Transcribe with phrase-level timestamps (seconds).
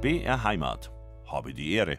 [0.00, 0.90] BR Heimat.
[1.26, 1.98] Habe die Ehre.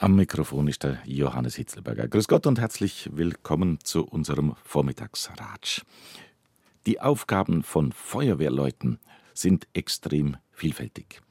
[0.00, 2.08] Am Mikrofon ist der Johannes Hitzelberger.
[2.08, 5.82] Grüß Gott und herzlich willkommen zu unserem Vormittagsratsch.
[6.86, 8.98] Die Aufgaben von Feuerwehrleuten
[9.34, 11.22] sind extrem vielfältig.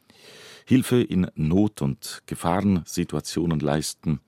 [0.66, 4.22] Hilfe in Not- und Gefahrensituationen leisten,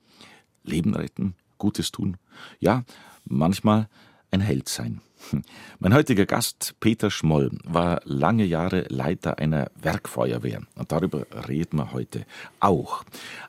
[0.64, 2.18] Leben retten, Gutes tun,
[2.60, 2.84] ja,
[3.24, 3.88] manchmal
[4.34, 5.02] ein Held sein.
[5.80, 10.62] Mein heutiger Gast, Peter Schmoll, war lange Jahre Leiter einer Werkfeuerwehr.
[10.76, 12.26] Und darüber reden wir heute
[12.60, 13.04] auch.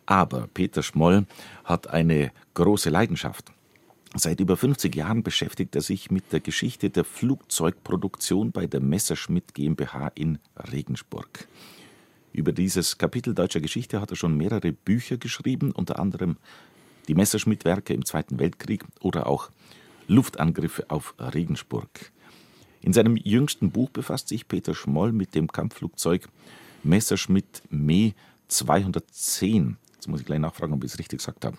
[0.06, 1.27] Aber Peter Schmoll
[1.65, 3.51] hat eine große Leidenschaft.
[4.15, 9.55] Seit über 50 Jahren beschäftigt er sich mit der Geschichte der Flugzeugproduktion bei der Messerschmitt
[9.55, 10.39] GmbH in
[10.70, 11.48] Regensburg.
[12.33, 16.37] Über dieses Kapitel deutscher Geschichte hat er schon mehrere Bücher geschrieben, unter anderem
[17.09, 19.51] die Messerschmitt-Werke im Zweiten Weltkrieg oder auch
[20.07, 22.12] Luftangriffe auf Regensburg.
[22.83, 26.28] In seinem jüngsten Buch befasst sich Peter Schmoll mit dem Kampfflugzeug
[26.83, 28.12] Messerschmitt Me
[28.48, 29.78] 210.
[29.95, 31.56] Jetzt muss ich gleich nachfragen, ob ich es richtig gesagt habe.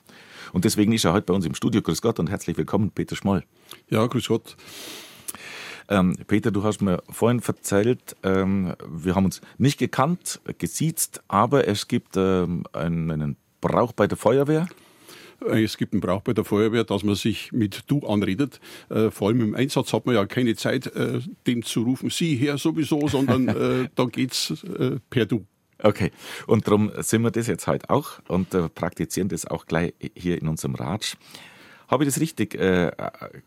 [0.53, 1.81] Und deswegen ist er heute bei uns im Studio.
[1.81, 3.43] Grüß Gott und herzlich willkommen, Peter Schmoll.
[3.89, 4.55] Ja, grüß Gott.
[5.87, 11.67] Ähm, Peter, du hast mir vorhin erzählt, ähm, wir haben uns nicht gekannt, gesiezt, aber
[11.67, 14.67] es gibt ähm, einen, einen Brauch bei der Feuerwehr.
[15.47, 18.59] Äh, es gibt einen Brauch bei der Feuerwehr, dass man sich mit Du anredet.
[18.89, 22.35] Äh, vor allem im Einsatz hat man ja keine Zeit, äh, dem zu rufen, Sie
[22.35, 25.45] her sowieso, sondern äh, da geht's äh, per Du.
[25.83, 26.11] Okay,
[26.47, 30.41] und darum sind wir das jetzt heute auch und äh, praktizieren das auch gleich hier
[30.41, 31.15] in unserem Ratsch.
[31.87, 32.91] Habe ich das richtig äh,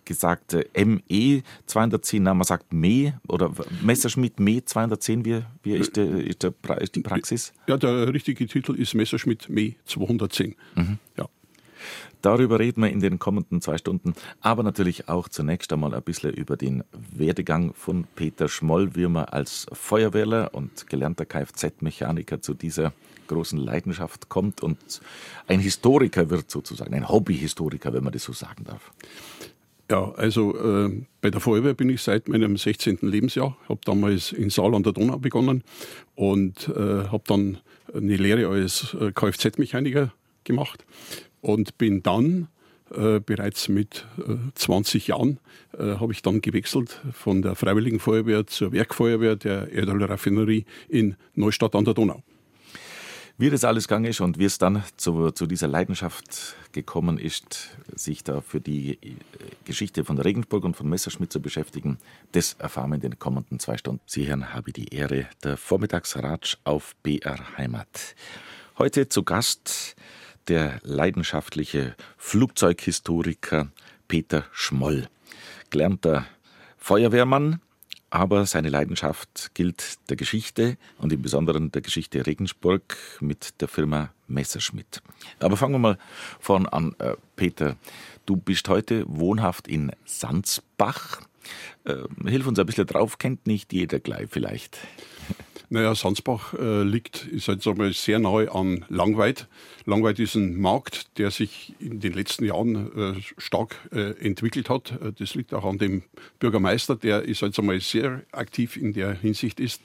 [0.05, 0.57] gesagt?
[0.77, 6.43] ME 210, na, man sagt ME oder Messerschmitt ME 210, wie, wie ist, der, ist,
[6.43, 7.53] der, ist die Praxis?
[7.67, 10.55] Ja, der richtige Titel ist Messerschmitt ME 210.
[10.77, 10.99] Mhm.
[11.17, 11.29] Ja.
[12.23, 16.33] Darüber reden wir in den kommenden zwei Stunden, aber natürlich auch zunächst einmal ein bisschen
[16.33, 22.93] über den Werdegang von Peter Schmoll, wie man als Feuerwehrler und gelernter Kfz-Mechaniker zu dieser
[23.29, 25.01] großen Leidenschaft kommt und
[25.47, 28.91] ein Historiker wird sozusagen, ein Hobbyhistoriker, wenn man das so sagen darf.
[29.91, 32.99] Ja, also äh, bei der Feuerwehr bin ich seit meinem 16.
[33.01, 33.57] Lebensjahr.
[33.69, 35.65] Habe damals in Saal an der Donau begonnen
[36.15, 37.59] und äh, habe dann
[37.95, 40.13] eine Lehre als äh, Kfz-Mechaniker
[40.45, 40.85] gemacht
[41.41, 42.49] und bin dann
[42.91, 45.39] äh, bereits mit äh, 20 Jahren
[45.79, 51.75] äh, habe ich dann gewechselt von der Freiwilligen Feuerwehr zur Werkfeuerwehr der Erdölraffinerie in Neustadt
[51.75, 52.23] an der Donau.
[53.41, 57.77] Wie das alles gegangen ist und wie es dann zu, zu dieser Leidenschaft gekommen ist,
[57.95, 59.15] sich da für die äh,
[59.65, 61.99] Geschichte von Regensburg und von Messerschmitt zu beschäftigen,
[62.33, 64.01] das erfahren wir in den kommenden zwei Stunden.
[64.07, 68.17] Sie hören, habe die Ehre, der Vormittagsratsch auf BR Heimat.
[68.79, 69.95] Heute zu Gast
[70.49, 73.69] der leidenschaftliche Flugzeughistoriker
[74.09, 75.09] Peter Schmoll.
[75.71, 76.27] Gelernter
[76.79, 77.61] Feuerwehrmann,
[78.11, 84.11] aber seine Leidenschaft gilt der Geschichte und im Besonderen der Geschichte Regensburg mit der Firma
[84.27, 85.03] Messerschmitt.
[85.41, 85.99] Aber fangen wir mal
[86.41, 87.77] vorn an, äh, Peter.
[88.25, 91.21] Du bist heute wohnhaft in Sandsbach.
[91.85, 94.79] Äh, hilf uns ein bisschen drauf, kennt nicht jeder gleich vielleicht.
[95.71, 99.49] Naja, Salzbach äh, liegt, ist sagen wir, sehr nahe an Langweid.
[99.85, 104.93] Langweid ist ein Markt, der sich in den letzten Jahren äh, stark äh, entwickelt hat.
[104.93, 106.05] Äh, das liegt auch an dem
[106.39, 109.83] Bürgermeister, der ist halt einmal sehr aktiv in der Hinsicht ist.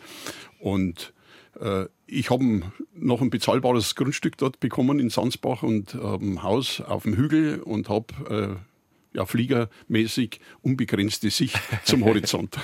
[0.60, 1.12] Und
[1.60, 2.62] äh, ich habe
[2.96, 7.62] noch ein bezahlbares Grundstück dort bekommen in Salzbach und habe ein Haus auf dem Hügel
[7.62, 8.73] und habe äh,
[9.14, 12.58] ja, fliegermäßig unbegrenzte Sicht zum Horizont.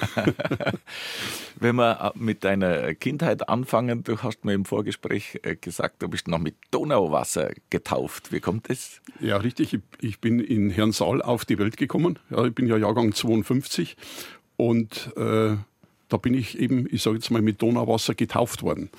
[1.60, 6.28] Wenn wir mit deiner Kindheit anfangen, du hast mir im Vorgespräch äh, gesagt, du bist
[6.28, 8.32] noch mit Donauwasser getauft.
[8.32, 9.02] Wie kommt das?
[9.20, 9.80] Ja, richtig.
[10.02, 12.20] Ich bin in Herrnsaal auf die Welt gekommen.
[12.30, 13.96] Ja, ich bin ja Jahrgang 52
[14.58, 15.56] und äh,
[16.10, 18.90] da bin ich eben, ich sage jetzt mal, mit Donauwasser getauft worden.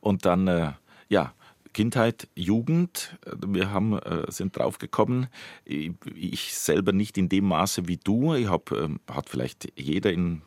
[0.00, 0.72] Und dann, äh,
[1.08, 1.34] ja,
[1.76, 3.18] Kindheit, Jugend.
[3.46, 5.26] Wir haben, äh, sind drauf gekommen.
[5.66, 8.32] Ich selber nicht in dem Maße wie du.
[8.32, 10.40] Ich habe, ähm, hat vielleicht jeder in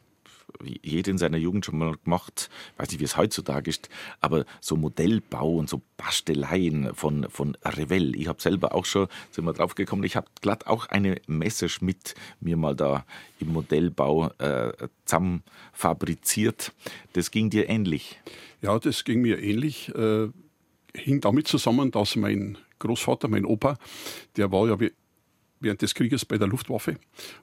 [0.64, 3.88] jeder in seiner Jugend schon mal gemacht, weiß nicht, wie es heutzutage ist,
[4.20, 8.16] aber so Modellbau und so Basteleien von, von Revell.
[8.16, 12.16] Ich habe selber auch schon, sind wir drauf gekommen, ich habe glatt auch eine Messerschmitt
[12.40, 13.06] mir mal da
[13.40, 14.74] im Modellbau äh,
[15.06, 15.44] zusammen.
[17.14, 18.20] Das ging dir ähnlich?
[18.64, 19.94] Ja, das ging mir ähnlich.
[19.94, 20.30] Äh
[20.96, 23.78] hing damit zusammen, dass mein Großvater, mein Opa,
[24.38, 24.78] der war ja
[25.60, 26.98] während des Krieges bei der Luftwaffe.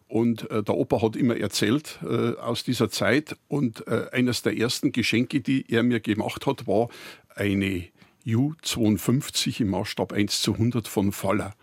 [0.09, 3.37] Und äh, der Opa hat immer erzählt äh, aus dieser Zeit.
[3.49, 6.89] Und äh, eines der ersten Geschenke, die er mir gemacht hat, war
[7.35, 7.89] eine
[8.27, 11.55] U-52 im Maßstab 1 zu 100 von Faller.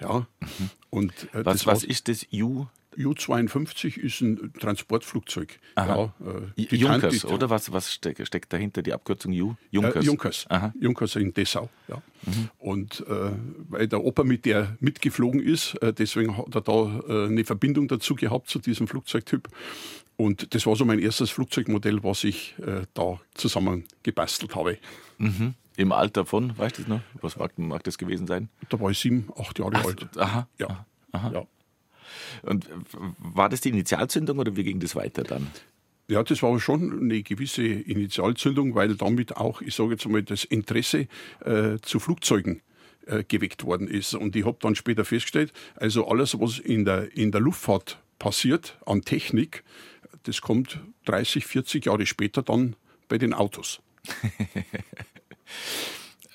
[0.00, 0.26] Ja.
[0.40, 0.70] Mhm.
[0.90, 2.66] Und, äh, was, was ist das U?
[2.98, 5.60] Ju-52 ist ein Transportflugzeug.
[5.76, 6.12] Ja,
[6.56, 7.48] äh, Junkers, oder?
[7.48, 9.54] Was, was steckt, steckt dahinter, die Abkürzung Ju?
[9.70, 10.04] Junkers.
[10.04, 10.46] Äh, Junkers.
[10.80, 11.68] Junkers in Dessau.
[11.86, 12.02] Ja.
[12.26, 12.50] Mhm.
[12.58, 13.30] Und äh,
[13.68, 17.86] weil der Opa mit der mitgeflogen ist, äh, deswegen hat er da äh, eine Verbindung
[17.86, 19.48] dazu gehabt zu diesem Flugzeugtyp.
[20.16, 24.78] Und das war so mein erstes Flugzeugmodell, was ich äh, da zusammengebastelt habe.
[25.18, 25.54] Mhm.
[25.76, 27.00] Im Alter von, weißt du das noch?
[27.22, 28.48] Was mag, mag, das gewesen sein?
[28.68, 30.18] Da war ich sieben, acht Jahre Ach, alt.
[30.18, 30.48] Aha.
[30.58, 30.84] Ja.
[31.12, 31.30] Aha.
[31.32, 31.46] ja.
[32.42, 32.68] Und
[33.18, 35.48] war das die Initialzündung oder wie ging das weiter dann?
[36.10, 40.44] Ja, das war schon eine gewisse Initialzündung, weil damit auch, ich sage jetzt mal, das
[40.44, 41.06] Interesse
[41.44, 42.62] äh, zu Flugzeugen
[43.06, 44.14] äh, geweckt worden ist.
[44.14, 48.78] Und ich habe dann später festgestellt, also alles, was in der, in der Luftfahrt passiert
[48.86, 49.64] an Technik,
[50.22, 52.74] das kommt 30, 40 Jahre später dann
[53.08, 53.80] bei den Autos.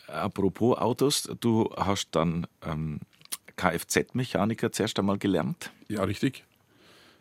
[0.08, 3.00] Apropos Autos, du hast dann ähm,
[3.56, 5.72] Kfz-Mechaniker zuerst einmal gelernt?
[5.88, 6.44] Ja, richtig.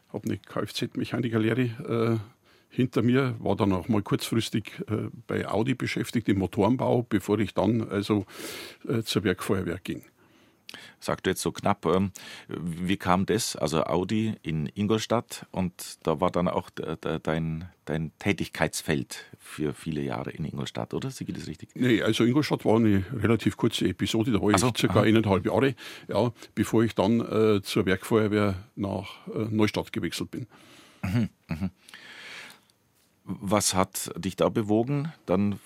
[0.09, 2.19] Ich habe eine Kfz-Mechanikerlehre äh,
[2.75, 7.55] hinter mir, war dann auch mal kurzfristig äh, bei Audi beschäftigt im Motorenbau, bevor ich
[7.55, 8.27] dann also
[8.89, 10.03] äh, zur Werkfeuerwehr ging
[11.01, 12.13] sagte jetzt so knapp, ähm,
[12.49, 13.57] wie kam das?
[13.57, 20.31] Also Audi in Ingolstadt und da war dann auch dein, dein Tätigkeitsfeld für viele Jahre
[20.31, 21.11] in Ingolstadt, oder?
[21.11, 21.71] Sie geht das richtig?
[21.75, 25.07] Nee, also Ingolstadt war eine relativ kurze Episode, da war so, ich circa aha.
[25.07, 25.75] eineinhalb Jahre,
[26.09, 30.47] ja, bevor ich dann äh, zur Werkfeuerwehr nach äh, Neustadt gewechselt bin.
[31.03, 31.71] Mhm, mh.
[33.25, 35.61] Was hat dich da bewogen, dann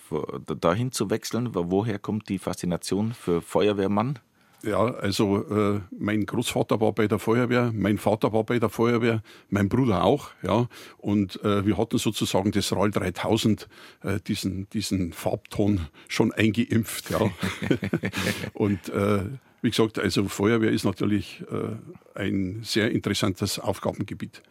[0.59, 1.49] dahin zu wechseln?
[1.53, 4.19] Woher kommt die Faszination für Feuerwehrmann?
[4.63, 9.21] Ja, also äh, mein Großvater war bei der Feuerwehr, mein Vater war bei der Feuerwehr,
[9.49, 10.67] mein Bruder auch, ja.
[10.97, 13.67] Und äh, wir hatten sozusagen das RAL 3000,
[14.03, 17.19] äh, diesen, diesen Farbton schon eingeimpft, ja.
[18.53, 19.25] und äh,
[19.61, 24.41] wie gesagt, also Feuerwehr ist natürlich äh, ein sehr interessantes Aufgabengebiet.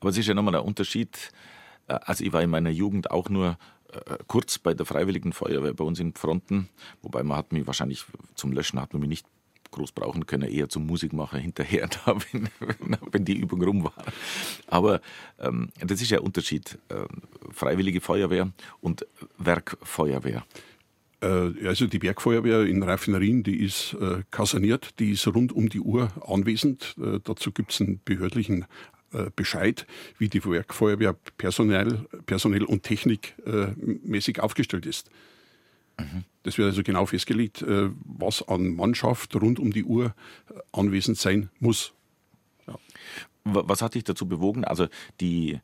[0.00, 1.30] Aber es ist ja nochmal der Unterschied.
[1.88, 3.58] Äh, also ich war in meiner Jugend auch nur
[3.94, 6.68] äh, kurz bei der Freiwilligen Feuerwehr bei uns in Fronten,
[7.02, 8.04] wobei man hat mich wahrscheinlich
[8.34, 9.26] zum Löschen hat man mich nicht
[9.70, 12.48] groß brauchen können, eher zum Musikmacher hinterher, da, wenn,
[13.10, 13.94] wenn, die Übung rum war.
[14.68, 15.00] Aber
[15.38, 16.78] ähm, das ist ja ein Unterschied.
[16.88, 17.06] Äh,
[17.50, 19.06] Freiwillige Feuerwehr und
[19.38, 20.44] Werkfeuerwehr.
[21.20, 25.80] Äh, also die Bergfeuerwehr in Raffinerien, die ist äh, kaserniert, die ist rund um die
[25.80, 26.94] Uhr anwesend.
[26.98, 28.66] Äh, dazu gibt es einen behördlichen
[29.36, 29.86] Bescheid,
[30.18, 35.10] wie die Werkfeuerwehr personell, personell und technikmäßig aufgestellt ist.
[35.98, 36.24] Mhm.
[36.42, 40.14] Das wird also genau festgelegt, äh, was an Mannschaft rund um die Uhr
[40.50, 41.92] äh, anwesend sein muss.
[42.66, 42.78] Ja.
[43.44, 44.64] Was hat dich dazu bewogen?
[44.64, 44.88] Also
[45.20, 45.60] die,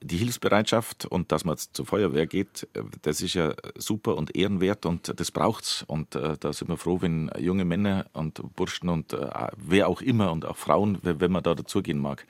[0.00, 2.68] die Hilfsbereitschaft und dass man zur Feuerwehr geht,
[3.02, 5.84] das ist ja super und ehrenwert und das braucht's.
[5.86, 10.02] Und äh, da sind wir froh, wenn junge Männer und Burschen und äh, wer auch
[10.02, 12.26] immer und auch Frauen, wenn man da dazugehen mag.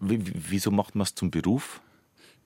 [0.00, 1.80] Wieso macht man es zum Beruf?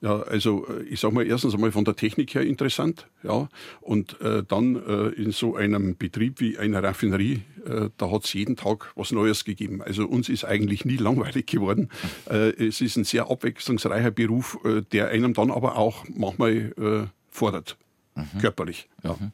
[0.03, 3.47] Ja, also äh, ich sage mal erstens einmal von der Technik her interessant, ja,
[3.79, 8.33] und äh, dann äh, in so einem Betrieb wie einer Raffinerie, äh, da hat es
[8.33, 9.81] jeden Tag was Neues gegeben.
[9.81, 11.89] Also uns ist eigentlich nie langweilig geworden.
[12.29, 17.77] Äh, es ist ein sehr abwechslungsreicher Beruf, äh, der einem dann aber auch manchmal fordert,
[18.15, 18.39] mhm.
[18.41, 18.89] körperlich.
[19.03, 19.13] Ja.
[19.13, 19.31] Mhm.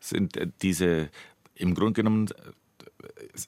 [0.00, 1.10] Sind diese
[1.54, 2.28] im Grunde genommen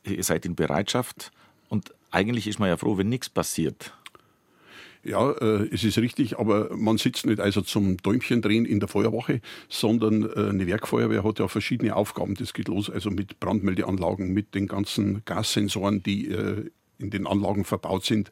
[0.04, 1.32] ihr seid in Bereitschaft
[1.68, 3.92] und eigentlich ist man ja froh, wenn nichts passiert.
[5.02, 8.88] Ja, äh, es ist richtig, aber man sitzt nicht also zum Däumchen drehen in der
[8.88, 12.34] Feuerwache, sondern äh, eine Werkfeuerwehr hat ja verschiedene Aufgaben.
[12.34, 16.70] Das geht los also mit Brandmeldeanlagen, mit den ganzen Gassensoren, die äh,
[17.00, 18.30] in den Anlagen verbaut sind,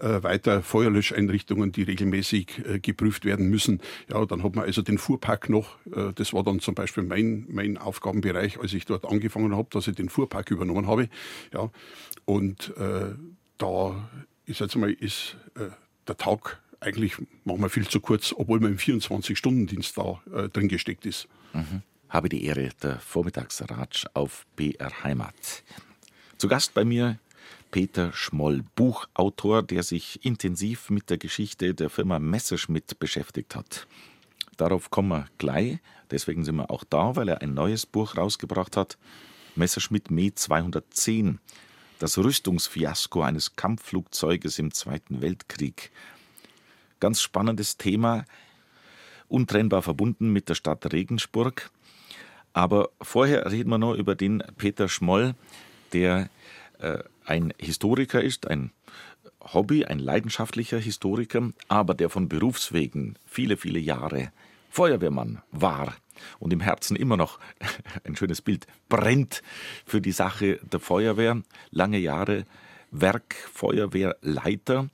[0.00, 3.80] äh, weiter Feuerlöscheinrichtungen, die regelmäßig äh, geprüft werden müssen.
[4.10, 5.76] Ja, dann hat man also den Fuhrpark noch.
[5.86, 9.88] Äh, das war dann zum Beispiel mein, mein Aufgabenbereich, als ich dort angefangen habe, dass
[9.88, 11.08] ich den Fuhrpark übernommen habe.
[11.52, 11.70] Ja,
[12.24, 13.14] und äh,
[13.58, 14.08] da
[14.46, 15.68] ist jetzt mal ist äh,
[16.06, 21.06] der Tag eigentlich manchmal viel zu kurz, obwohl man im 24-Stunden-Dienst da äh, drin gesteckt
[21.06, 21.28] ist.
[21.52, 21.82] Mhm.
[22.08, 25.62] Habe die Ehre, der Vormittagsratsch auf BR Heimat.
[26.36, 27.18] Zu Gast bei mir
[27.72, 33.88] Peter Schmoll, Buchautor, der sich intensiv mit der Geschichte der Firma Messerschmitt beschäftigt hat.
[34.58, 35.78] Darauf kommen wir gleich,
[36.10, 38.98] deswegen sind wir auch da, weil er ein neues Buch rausgebracht hat,
[39.56, 41.40] Messerschmitt Me 210,
[41.98, 45.90] das Rüstungsfiasko eines Kampfflugzeuges im Zweiten Weltkrieg.
[47.00, 48.26] Ganz spannendes Thema,
[49.28, 51.70] untrennbar verbunden mit der Stadt Regensburg.
[52.52, 55.34] Aber vorher reden wir noch über den Peter Schmoll,
[55.94, 56.28] der
[57.24, 58.72] ein Historiker ist, ein
[59.40, 64.32] Hobby, ein leidenschaftlicher Historiker, aber der von Berufswegen viele, viele Jahre
[64.70, 65.94] Feuerwehrmann war
[66.38, 67.38] und im Herzen immer noch,
[68.04, 69.42] ein schönes Bild, brennt
[69.84, 72.44] für die Sache der Feuerwehr, lange Jahre
[72.90, 74.88] Werkfeuerwehrleiter.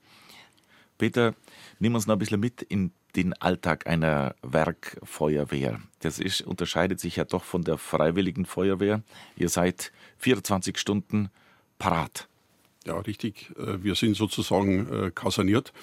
[0.97, 1.33] Peter,
[1.79, 5.79] nimm uns noch ein bisschen mit in den Alltag einer Werkfeuerwehr.
[6.01, 9.01] Das ist, unterscheidet sich ja doch von der freiwilligen Feuerwehr.
[9.35, 11.29] Ihr seid 24 Stunden
[11.79, 12.27] parat.
[12.85, 13.51] Ja, richtig.
[13.57, 15.73] Äh, wir sind sozusagen äh, kaserniert.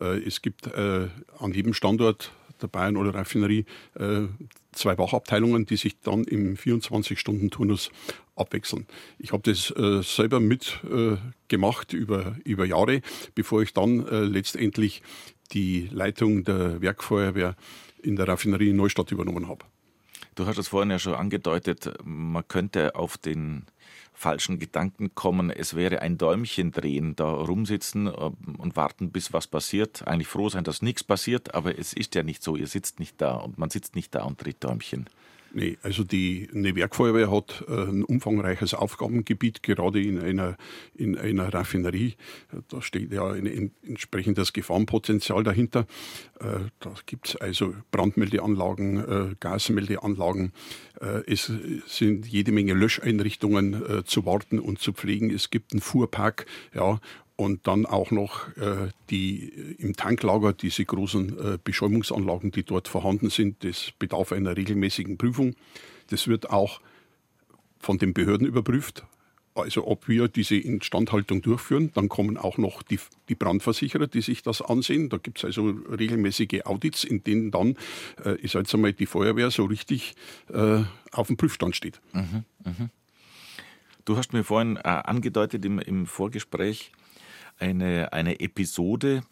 [0.00, 2.32] Äh, es gibt an jedem Standort
[2.62, 3.64] der Bayern oder Raffinerie
[4.72, 7.90] zwei Wachabteilungen, die sich dann im 24-Stunden-Turnus
[8.36, 8.86] abwechseln.
[9.18, 9.72] Ich habe das
[10.06, 13.00] selber mitgemacht über, über Jahre,
[13.34, 15.02] bevor ich dann letztendlich
[15.52, 17.56] die Leitung der Werkfeuerwehr
[18.02, 19.64] in der Raffinerie in Neustadt übernommen habe.
[20.34, 23.64] Du hast es vorhin ja schon angedeutet, man könnte auf den
[24.20, 29.46] falschen Gedanken kommen, es wäre ein Däumchen drehen, da rumsitzen äh, und warten, bis was
[29.46, 30.06] passiert.
[30.06, 32.54] Eigentlich froh sein, dass nichts passiert, aber es ist ja nicht so.
[32.54, 35.08] Ihr sitzt nicht da und man sitzt nicht da und dreht Däumchen.
[35.52, 40.56] Nee, also die eine Werkfeuerwehr hat äh, ein umfangreiches Aufgabengebiet, gerade in einer,
[40.94, 42.14] in einer Raffinerie.
[42.68, 45.86] Da steht ja ein, entsprechendes Gefahrenpotenzial dahinter.
[46.38, 50.52] Äh, da gibt es also Brandmeldeanlagen, äh, Gasmeldeanlagen.
[51.26, 51.50] Es
[51.86, 55.30] sind jede Menge Löscheinrichtungen zu warten und zu pflegen.
[55.30, 57.00] Es gibt einen Fuhrpark, ja,
[57.40, 63.30] und dann auch noch äh, die im Tanklager, diese großen äh, Beschäumungsanlagen, die dort vorhanden
[63.30, 63.64] sind.
[63.64, 65.54] Das bedarf einer regelmäßigen Prüfung.
[66.10, 66.82] Das wird auch
[67.78, 69.06] von den Behörden überprüft.
[69.54, 71.90] Also ob wir diese Instandhaltung durchführen.
[71.94, 72.98] Dann kommen auch noch die,
[73.30, 75.08] die Brandversicherer, die sich das ansehen.
[75.08, 77.78] Da gibt es also regelmäßige Audits, in denen dann,
[78.22, 80.14] äh, ich sage jetzt einmal, die Feuerwehr so richtig
[80.52, 82.02] äh, auf dem Prüfstand steht.
[82.12, 82.90] Mhm, mh.
[84.04, 86.92] Du hast mir vorhin äh, angedeutet im, im Vorgespräch,
[87.60, 89.22] eine, eine Episode,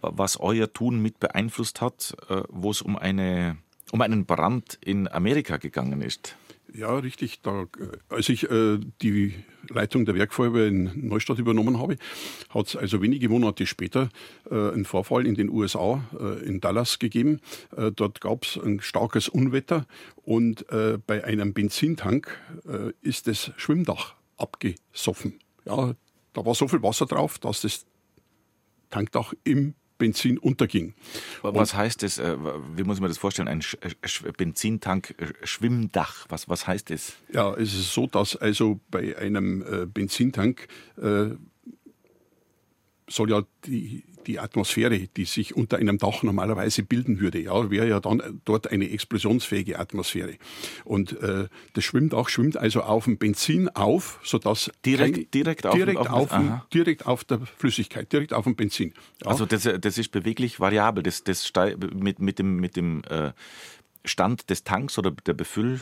[0.00, 3.58] was euer Tun mit beeinflusst hat, äh, wo es um, eine,
[3.92, 6.36] um einen Brand in Amerika gegangen ist.
[6.74, 7.40] Ja, richtig.
[7.42, 7.66] Da, äh,
[8.08, 9.34] als ich äh, die
[9.68, 11.96] Leitung der Werkfeuerwehr in Neustadt übernommen habe,
[12.50, 14.08] hat es also wenige Monate später
[14.50, 17.40] äh, einen Vorfall in den USA, äh, in Dallas gegeben.
[17.76, 19.86] Äh, dort gab es ein starkes Unwetter
[20.24, 20.64] und
[21.06, 22.38] bei einem Benzintank
[23.00, 25.40] ist das Schwimmdach abgesoffen.
[25.64, 25.94] Ja,
[26.32, 27.86] da war so viel Wasser drauf, dass das
[28.90, 30.94] Tankdach im Benzin unterging.
[31.42, 32.18] Was und heißt das?
[32.18, 32.36] Äh,
[32.76, 33.46] wie muss man das vorstellen?
[33.46, 33.94] Ein äh,
[35.44, 36.26] Schwimmdach.
[36.28, 37.14] Was, was heißt das?
[37.32, 40.66] Ja, es ist so, dass also bei einem äh, Benzintank
[43.08, 47.88] soll ja die, die Atmosphäre, die sich unter einem Dach normalerweise bilden würde, ja, wäre
[47.88, 50.34] ja dann dort eine explosionsfähige Atmosphäre.
[50.84, 55.74] Und äh, das Schwimmdach schwimmt also auf dem Benzin auf, sodass direkt, kein, direkt, auf,
[55.74, 58.94] direkt, auf, auf direkt auf der Flüssigkeit, direkt auf dem Benzin.
[59.22, 59.30] Ja.
[59.30, 61.02] Also das, das ist beweglich variabel.
[61.02, 61.50] Das, das
[61.94, 63.32] mit, mit dem, mit dem äh,
[64.04, 65.80] Stand des Tanks oder der Befüll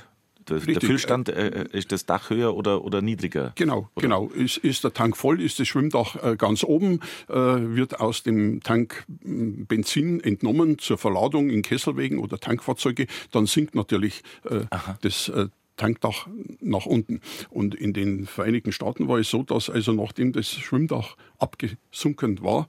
[0.51, 3.53] der, der Füllstand, äh, äh, ist das Dach höher oder, oder niedriger?
[3.55, 4.03] Genau, oder?
[4.03, 4.29] genau.
[4.29, 8.63] Ist, ist der Tank voll, ist das Schwimmdach äh, ganz oben, äh, wird aus dem
[8.63, 14.61] Tank hm, Benzin entnommen zur Verladung in Kesselwegen oder Tankfahrzeuge, dann sinkt natürlich äh,
[15.03, 15.49] das äh,
[15.81, 16.29] Tankdach
[16.61, 17.21] nach unten.
[17.49, 22.69] Und in den Vereinigten Staaten war es so, dass also nachdem das Schwimmdach abgesunken war,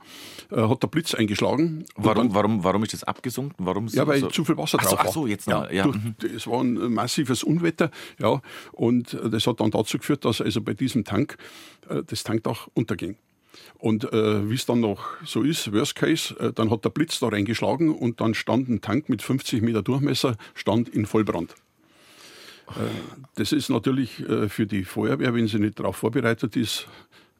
[0.49, 1.83] äh, hat der Blitz eingeschlagen.
[1.95, 3.65] Warum, dann, warum, warum ist das abgesunken?
[3.65, 4.29] Warum ja, weil so?
[4.29, 5.05] zu viel Wasser ach drauf so, war.
[5.07, 5.69] Ach so, jetzt noch.
[5.69, 5.83] Ja, ja.
[5.83, 6.15] Durch, mhm.
[6.35, 8.41] es war ein massives Unwetter, ja,
[8.71, 11.37] und das hat dann dazu geführt, dass also bei diesem Tank
[11.89, 13.17] äh, das Tankdach unterging.
[13.77, 17.19] Und äh, wie es dann noch so ist, Worst Case, äh, dann hat der Blitz
[17.19, 21.55] da reingeschlagen und dann stand ein Tank mit 50 Meter Durchmesser, stand in Vollbrand.
[22.75, 22.89] Äh,
[23.35, 26.87] das ist natürlich äh, für die Feuerwehr, wenn sie nicht darauf vorbereitet ist,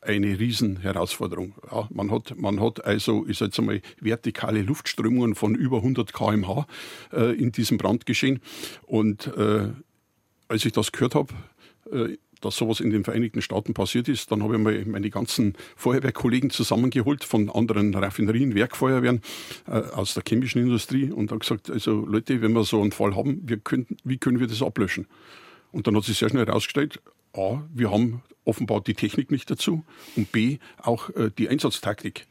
[0.02, 1.54] eine Riesenherausforderung.
[1.72, 6.68] Ja, man, hat, man hat also, ich jetzt einmal, vertikale Luftströmungen von über 100 km/h
[7.14, 8.42] äh, in diesem Brandgeschehen.
[8.84, 9.70] Und äh,
[10.48, 11.34] als ich das gehört habe,
[11.92, 14.32] äh, dass sowas in den Vereinigten Staaten passiert ist.
[14.32, 19.22] Dann habe ich mal meine ganzen Feuerwehrkollegen zusammengeholt von anderen Raffinerien, Werkfeuerwehren
[19.68, 23.16] äh, aus der chemischen Industrie und habe gesagt, also Leute, wenn wir so einen Fall
[23.16, 25.08] haben, können, wie können wir das ablöschen?
[25.72, 27.00] Und dann hat sich sehr schnell herausgestellt,
[27.34, 29.86] A, wir haben offenbar die Technik nicht dazu
[30.16, 32.28] und B, auch äh, die Einsatztaktik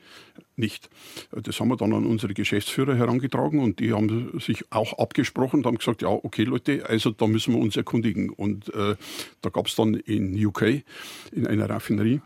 [0.57, 0.90] nicht.
[1.33, 5.66] Das haben wir dann an unsere Geschäftsführer herangetragen und die haben sich auch abgesprochen und
[5.66, 8.30] haben gesagt, ja, okay Leute, also da müssen wir uns erkundigen.
[8.30, 8.97] Und äh,
[9.40, 10.83] da gab es dann in UK,
[11.33, 12.21] in einer Raffinerie,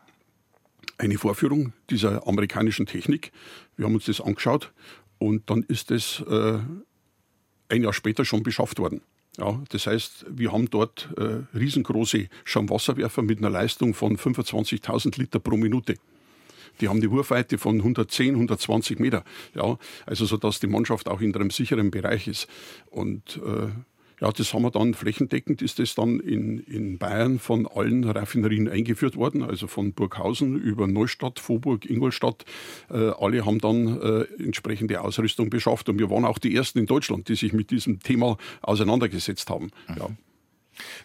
[0.99, 3.33] eine Vorführung dieser amerikanischen Technik.
[3.76, 4.73] Wir haben uns das angeschaut
[5.19, 6.59] und dann ist das äh,
[7.69, 9.00] ein Jahr später schon beschafft worden.
[9.38, 15.41] Ja, das heißt, wir haben dort äh, riesengroße Schaumwasserwerfer mit einer Leistung von 25.000 Liter
[15.41, 15.97] pro Minute.
[16.81, 19.25] Die haben die Wurfweite von 110, 120 Meter.
[19.55, 22.49] Ja, also so dass die Mannschaft auch in einem sicheren Bereich ist.
[22.91, 23.69] Und äh,
[24.25, 28.71] Ja, das haben wir dann flächendeckend, ist das dann in, in Bayern von allen Raffinerien
[28.71, 32.47] eingeführt worden, also von Burghausen über Neustadt, Voburg, Ingolstadt.
[32.88, 36.87] Äh, alle haben dann äh, entsprechende Ausrüstung beschafft und wir waren auch die Ersten in
[36.87, 39.71] Deutschland, die sich mit diesem Thema auseinandergesetzt haben.
[39.88, 39.97] Mhm.
[39.99, 40.09] Ja.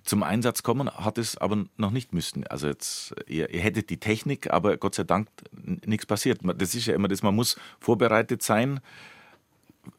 [0.05, 2.47] Zum Einsatz kommen hat es aber noch nicht müssen.
[2.47, 5.27] Also jetzt, ihr, ihr hättet die Technik, aber Gott sei Dank
[5.85, 6.39] nichts passiert.
[6.57, 8.79] Das ist ja immer das, man muss vorbereitet sein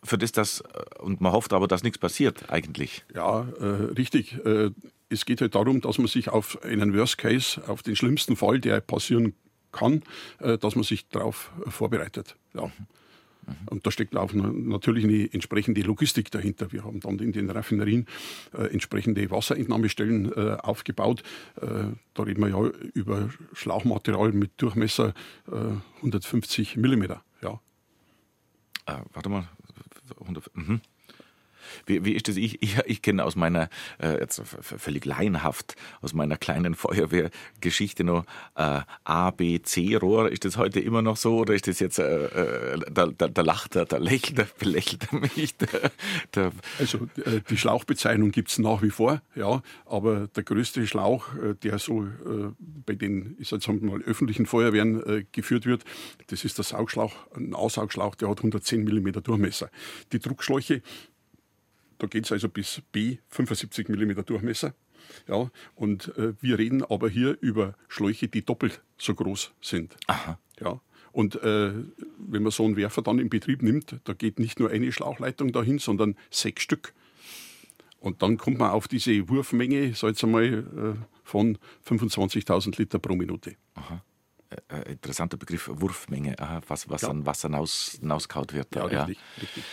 [0.02, 0.62] für das, das
[0.98, 3.04] und man hofft aber, dass nichts passiert eigentlich.
[3.14, 4.44] Ja, äh, richtig.
[4.44, 4.70] Äh,
[5.08, 8.60] es geht halt darum, dass man sich auf einen Worst Case, auf den schlimmsten Fall,
[8.60, 9.34] der passieren
[9.72, 10.02] kann,
[10.38, 12.36] äh, dass man sich darauf vorbereitet.
[12.54, 12.66] Ja.
[12.66, 13.54] Mhm.
[13.68, 16.72] Und da steckt auch natürlich eine entsprechende Logistik dahinter.
[16.72, 18.06] Wir haben dann in den Raffinerien
[18.52, 21.22] äh, entsprechende Wasserentnahmestellen äh, aufgebaut.
[21.60, 21.66] Äh,
[22.14, 25.14] da reden wir ja über Schlauchmaterial mit Durchmesser
[25.96, 27.22] 150 äh, Millimeter.
[27.42, 27.60] Ja.
[28.86, 29.48] Ah, warte mal.
[30.18, 30.80] 100, mhm.
[31.86, 32.36] Wie, wie ist das?
[32.36, 33.68] Ich, ich, ich kenne aus meiner,
[34.02, 38.24] äh, jetzt völlig laienhaft, aus meiner kleinen Feuerwehrgeschichte noch
[38.56, 40.30] äh, A, B, C-Rohr.
[40.30, 43.42] Ist das heute immer noch so oder ist das jetzt, äh, äh da, da, da
[43.42, 45.56] lacht er, da lächelt er, belächelt er mich?
[45.60, 45.90] Der,
[46.34, 51.34] der also äh, die Schlauchbezeichnung gibt es nach wie vor, ja, aber der größte Schlauch,
[51.34, 52.06] äh, der so
[52.86, 55.84] bei den, ich sag mal, öffentlichen Feuerwehren geführt wird,
[56.28, 59.70] das ist der Saugschlauch, ein Aussaugschlauch, der hat 110 mm Durchmesser.
[60.12, 60.82] Die Druckschläuche,
[62.00, 64.74] da geht es also bis B 75 mm Durchmesser.
[65.28, 69.96] Ja, und äh, wir reden aber hier über Schläuche, die doppelt so groß sind.
[70.06, 70.38] Aha.
[70.60, 70.80] Ja,
[71.12, 71.72] und äh,
[72.18, 75.52] wenn man so einen Werfer dann in Betrieb nimmt, da geht nicht nur eine Schlauchleitung
[75.52, 76.94] dahin, sondern sechs Stück.
[77.98, 83.14] Und dann kommt man auf diese Wurfmenge, sag jetzt einmal, äh, von 25.000 Liter pro
[83.14, 83.56] Minute.
[83.74, 84.02] Aha.
[84.48, 87.10] Äh, äh, interessanter Begriff, Wurfmenge, Aha, was, was ja.
[87.10, 88.74] an Wasser hinausgehaut wird.
[88.74, 89.42] Ja, richtig, ja.
[89.42, 89.64] richtig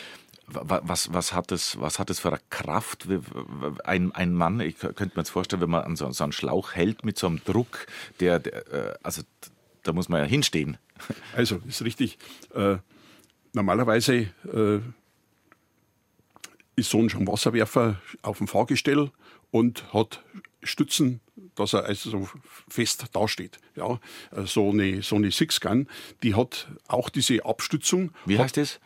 [0.48, 3.08] was, was, hat es, was hat es für eine Kraft?
[3.84, 6.74] Ein, ein Mann, ich könnte mir jetzt vorstellen, wenn man an so, so einen Schlauch
[6.74, 7.86] hält mit so einem Druck,
[8.20, 9.24] der, der äh, also
[9.84, 10.78] da muss man ja hinstehen.
[11.36, 12.18] Also, ist richtig.
[12.54, 12.78] Äh,
[13.54, 14.80] normalerweise äh,
[16.76, 19.12] ist so ein Wasserwerfer auf dem Fahrgestell
[19.52, 20.24] und hat
[20.64, 21.22] Stützen,
[21.56, 22.30] dass er also so
[22.68, 23.60] fest dasteht.
[23.76, 24.00] Ja,
[24.46, 25.88] so eine, so eine Six-Gun,
[26.24, 28.12] die hat auch diese Abstützung.
[28.26, 28.80] Wie heißt das?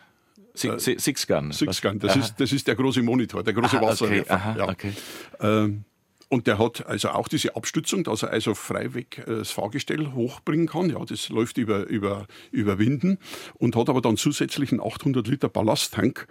[0.53, 1.51] Six-Gun.
[1.51, 4.21] Six-Gun, das ist, das ist der große Monitor, der große aha, Wasserwerfer.
[4.23, 4.69] Okay, aha, ja.
[4.69, 4.93] okay.
[5.39, 5.85] Ähm,
[6.31, 10.67] und der hat also auch diese Abstützung, dass er also freiweg äh, das Fahrgestell hochbringen
[10.67, 10.89] kann.
[10.89, 13.17] Ja, das läuft über, über, über Winden
[13.55, 16.27] und hat aber dann zusätzlich einen 800 Liter Ballasttank,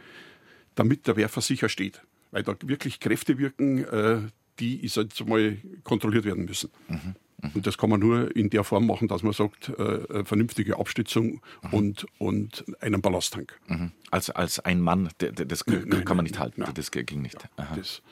[0.74, 2.00] damit der Werfer sicher steht.
[2.30, 4.20] Weil da wirklich Kräfte wirken, äh,
[4.58, 6.70] die, ich sag mal, kontrolliert werden müssen.
[6.88, 7.14] Mhm.
[7.42, 7.50] Mhm.
[7.54, 11.40] Und das kann man nur in der Form machen, dass man sagt, äh, vernünftige Abstützung
[11.62, 11.72] mhm.
[11.72, 13.58] und, und einen Ballasttank.
[13.68, 13.92] Mhm.
[14.10, 16.74] Als, als ein Mann, das nein, nein, kann man nicht halten, nein.
[16.74, 17.38] das ging nicht.
[17.56, 17.76] Aha.
[17.76, 18.02] Das,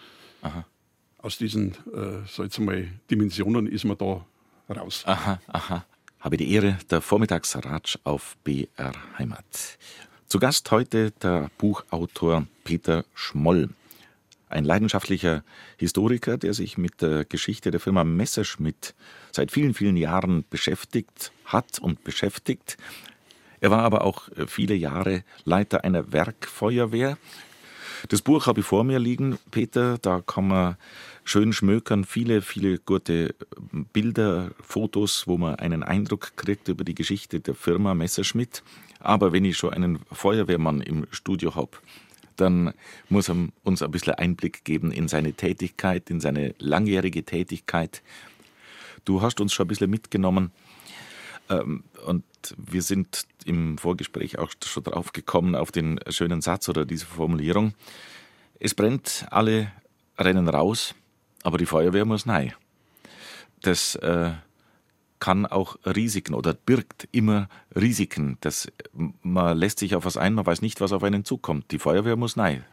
[0.42, 0.64] aha.
[1.18, 4.24] Aus diesen äh, so jetzt mal, Dimensionen ist man da
[4.68, 5.02] raus.
[5.06, 5.84] Aha, aha.
[6.20, 9.78] Habe die Ehre, der Vormittagsratsch auf BR Heimat.
[10.26, 13.70] Zu Gast heute der Buchautor Peter Schmoll
[14.48, 15.42] ein leidenschaftlicher
[15.76, 18.94] Historiker, der sich mit der Geschichte der Firma Messerschmitt
[19.32, 22.76] seit vielen, vielen Jahren beschäftigt hat und beschäftigt.
[23.60, 27.18] Er war aber auch äh, viele Jahre Leiter einer Werkfeuerwehr.
[28.08, 30.76] Das Buch habe ich vor mir liegen, Peter, da kann man
[31.24, 33.34] schön schmökern, viele, viele gute
[33.92, 38.62] Bilder, Fotos, wo man einen Eindruck kriegt über die Geschichte der Firma Messerschmitt.
[39.00, 41.72] Aber wenn ich schon einen Feuerwehrmann im Studio habe,
[42.40, 42.72] dann
[43.08, 48.02] muss er uns ein bisschen Einblick geben in seine Tätigkeit, in seine langjährige Tätigkeit.
[49.04, 50.52] Du hast uns schon ein bisschen mitgenommen
[51.50, 52.24] ähm, und
[52.56, 57.74] wir sind im Vorgespräch auch schon drauf gekommen, auf den schönen Satz oder diese Formulierung.
[58.60, 59.72] Es brennt, alle
[60.18, 60.94] rennen raus,
[61.42, 62.52] aber die Feuerwehr muss nein.
[63.62, 64.32] Das äh,
[65.20, 68.38] kann auch Risiken oder birgt immer Risiken.
[68.40, 68.70] Das,
[69.22, 71.70] man lässt sich auf was ein, man weiß nicht, was auf einen zukommt.
[71.70, 72.64] Die Feuerwehr muss nein.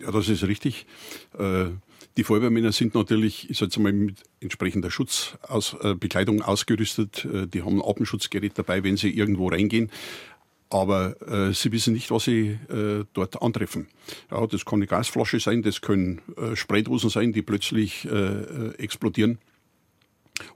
[0.00, 0.86] Ja, das ist richtig.
[1.38, 1.66] Äh,
[2.16, 7.24] die Feuerwehrmänner sind natürlich, ich sage mal, mit entsprechender Schutzbekleidung äh, ausgerüstet.
[7.24, 9.90] Äh, die haben ein Atemschutzgerät dabei, wenn sie irgendwo reingehen.
[10.68, 13.88] Aber äh, sie wissen nicht, was sie äh, dort antreffen.
[14.30, 18.08] Ja, das kann eine Gasflasche sein, das können äh, Spraydosen sein, die plötzlich
[18.78, 19.38] explodieren.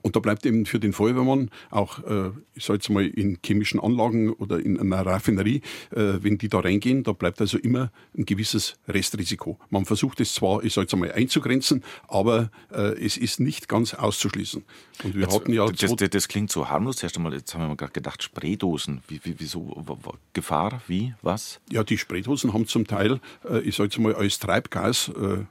[0.01, 3.79] Und da bleibt eben für den Feuerwehrmann auch, äh, ich sage jetzt mal, in chemischen
[3.79, 5.61] Anlagen oder in einer Raffinerie,
[5.91, 9.59] äh, wenn die da reingehen, da bleibt also immer ein gewisses Restrisiko.
[9.69, 13.93] Man versucht es zwar, ich sage jetzt mal, einzugrenzen, aber äh, es ist nicht ganz
[13.93, 14.63] auszuschließen.
[15.03, 17.01] Und wir jetzt, hatten ja das, das, das, klingt so harmlos.
[17.03, 19.01] Erst einmal, jetzt haben wir gerade gedacht, Spraydosen.
[19.07, 19.85] Wie, wie, wieso?
[20.33, 20.81] Gefahr?
[20.87, 21.13] Wie?
[21.21, 21.59] Was?
[21.71, 25.45] Ja, die Spraydosen haben zum Teil, äh, ich sage jetzt mal, als Treibgas äh,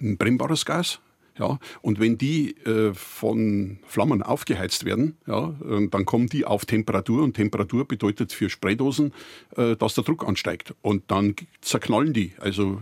[0.00, 1.00] ein brennbares Gas.
[1.38, 5.54] Ja, und wenn die äh, von Flammen aufgeheizt werden, ja,
[5.90, 9.12] dann kommen die auf Temperatur und Temperatur bedeutet für Spraydosen,
[9.56, 12.80] äh, dass der Druck ansteigt und dann zerknallen die, also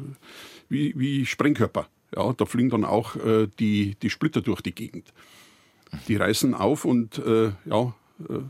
[0.68, 1.88] wie, wie Sprengkörper.
[2.14, 5.12] Ja, da fliegen dann auch äh, die, die Splitter durch die Gegend.
[6.08, 7.94] Die reißen auf und äh, ja,
[8.28, 8.40] äh,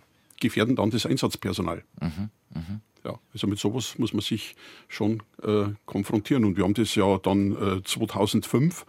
[0.41, 1.83] gefährden dann das Einsatzpersonal.
[2.01, 2.81] Mhm, mh.
[3.07, 4.57] Ja, also mit sowas muss man sich
[4.89, 6.45] schon äh, konfrontieren.
[6.45, 8.85] Und wir haben das ja dann äh, 2005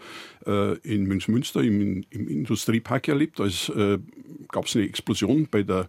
[0.48, 3.40] äh, in Münchmünster im, im, Industriepark erlebt.
[3.40, 4.00] Da äh,
[4.48, 5.88] gab es eine Explosion bei der,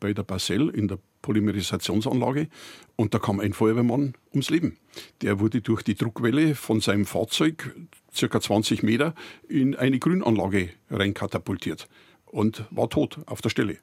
[0.00, 2.48] bei der Basel in der Polymerisationsanlage
[2.96, 4.76] und da kam ein Feuerwehrmann ums Leben.
[5.20, 7.76] Der wurde durch die Druckwelle von seinem Fahrzeug
[8.12, 9.14] circa 20 Meter
[9.48, 11.88] in eine Grünanlage reinkatapultiert
[12.26, 13.78] und war tot auf der Stelle.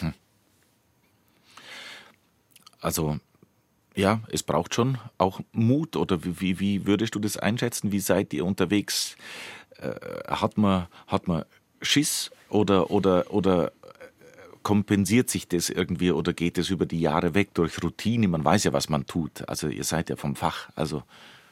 [0.00, 0.12] Hm.
[2.82, 3.18] Also
[3.94, 7.92] ja, es braucht schon auch Mut oder wie, wie würdest du das einschätzen?
[7.92, 9.16] Wie seid ihr unterwegs?
[9.78, 9.94] Äh,
[10.28, 11.44] hat, man, hat man
[11.80, 13.72] Schiss oder, oder, oder
[14.62, 18.28] kompensiert sich das irgendwie oder geht es über die Jahre weg durch Routine?
[18.28, 19.48] Man weiß ja, was man tut.
[19.48, 20.68] Also ihr seid ja vom Fach.
[20.74, 21.02] Also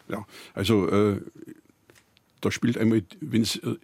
[0.08, 1.20] ja, also äh,
[2.40, 3.76] da spielt einmal, wenn es äh,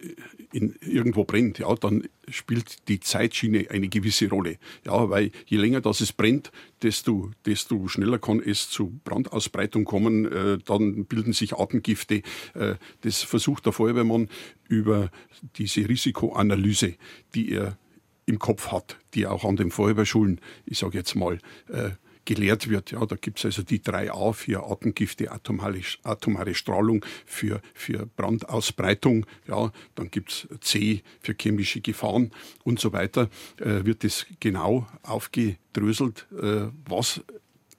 [0.51, 4.57] irgendwo brennt, ja, dann spielt die Zeitschiene eine gewisse Rolle.
[4.85, 10.25] Ja, weil je länger das es brennt, desto, desto schneller kann es zu Brandausbreitung kommen.
[10.31, 12.21] Äh, dann bilden sich Atemgifte.
[12.53, 14.29] Äh, das versucht der Feuerwehrmann
[14.67, 15.11] über
[15.57, 16.95] diese Risikoanalyse,
[17.35, 17.77] die er
[18.25, 21.39] im Kopf hat, die auch an den Feuerwehrschulen, ich sage jetzt mal,
[21.69, 21.91] äh,
[22.27, 22.91] gelehrt wird.
[22.91, 29.25] Ja, da gibt es also die 3a für Atemgifte, atomare, atomare Strahlung, für, für Brandausbreitung.
[29.47, 32.31] Ja, dann gibt es C für chemische Gefahren
[32.65, 33.29] und so weiter.
[33.59, 37.21] Äh, wird es genau aufgedröselt, äh, was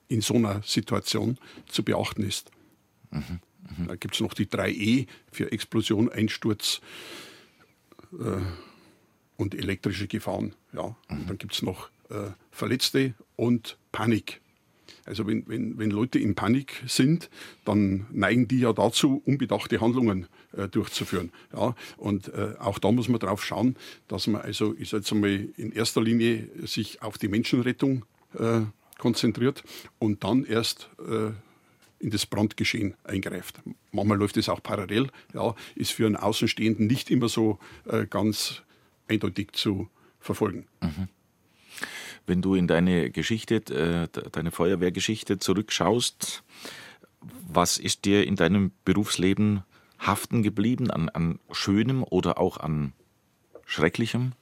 [0.08, 2.50] in so einer Situation zu beachten ist.
[3.10, 3.40] Mhm,
[3.76, 3.86] mh.
[3.88, 6.80] Da gibt es noch die 3E für Explosion, Einsturz.
[8.18, 8.40] Äh,
[9.36, 10.54] und elektrische Gefahren.
[10.72, 10.96] Ja.
[11.08, 11.20] Mhm.
[11.20, 14.40] Und dann gibt es noch äh, Verletzte und Panik.
[15.04, 17.30] Also wenn, wenn, wenn Leute in Panik sind,
[17.64, 21.32] dann neigen die ja dazu, unbedachte Handlungen äh, durchzuführen.
[21.54, 25.12] Ja, und äh, auch da muss man darauf schauen, dass man also, ich sage jetzt
[25.12, 28.04] einmal, in erster Linie sich auf die Menschenrettung
[28.38, 28.60] äh,
[28.98, 29.64] konzentriert
[29.98, 31.30] und dann erst äh,
[32.00, 33.60] in das Brandgeschehen eingreift.
[33.92, 38.62] Manchmal läuft es auch parallel, ja, ist für einen Außenstehenden nicht immer so äh, ganz
[39.08, 39.88] eindeutig zu
[40.20, 40.66] verfolgen.
[40.82, 41.08] Mhm.
[42.28, 46.44] Wenn du in deine Geschichte, äh, deine Feuerwehrgeschichte zurückschaust,
[47.48, 49.64] was ist dir in deinem Berufsleben
[49.98, 52.92] haften geblieben an, an Schönem oder auch an
[53.64, 54.32] Schrecklichem?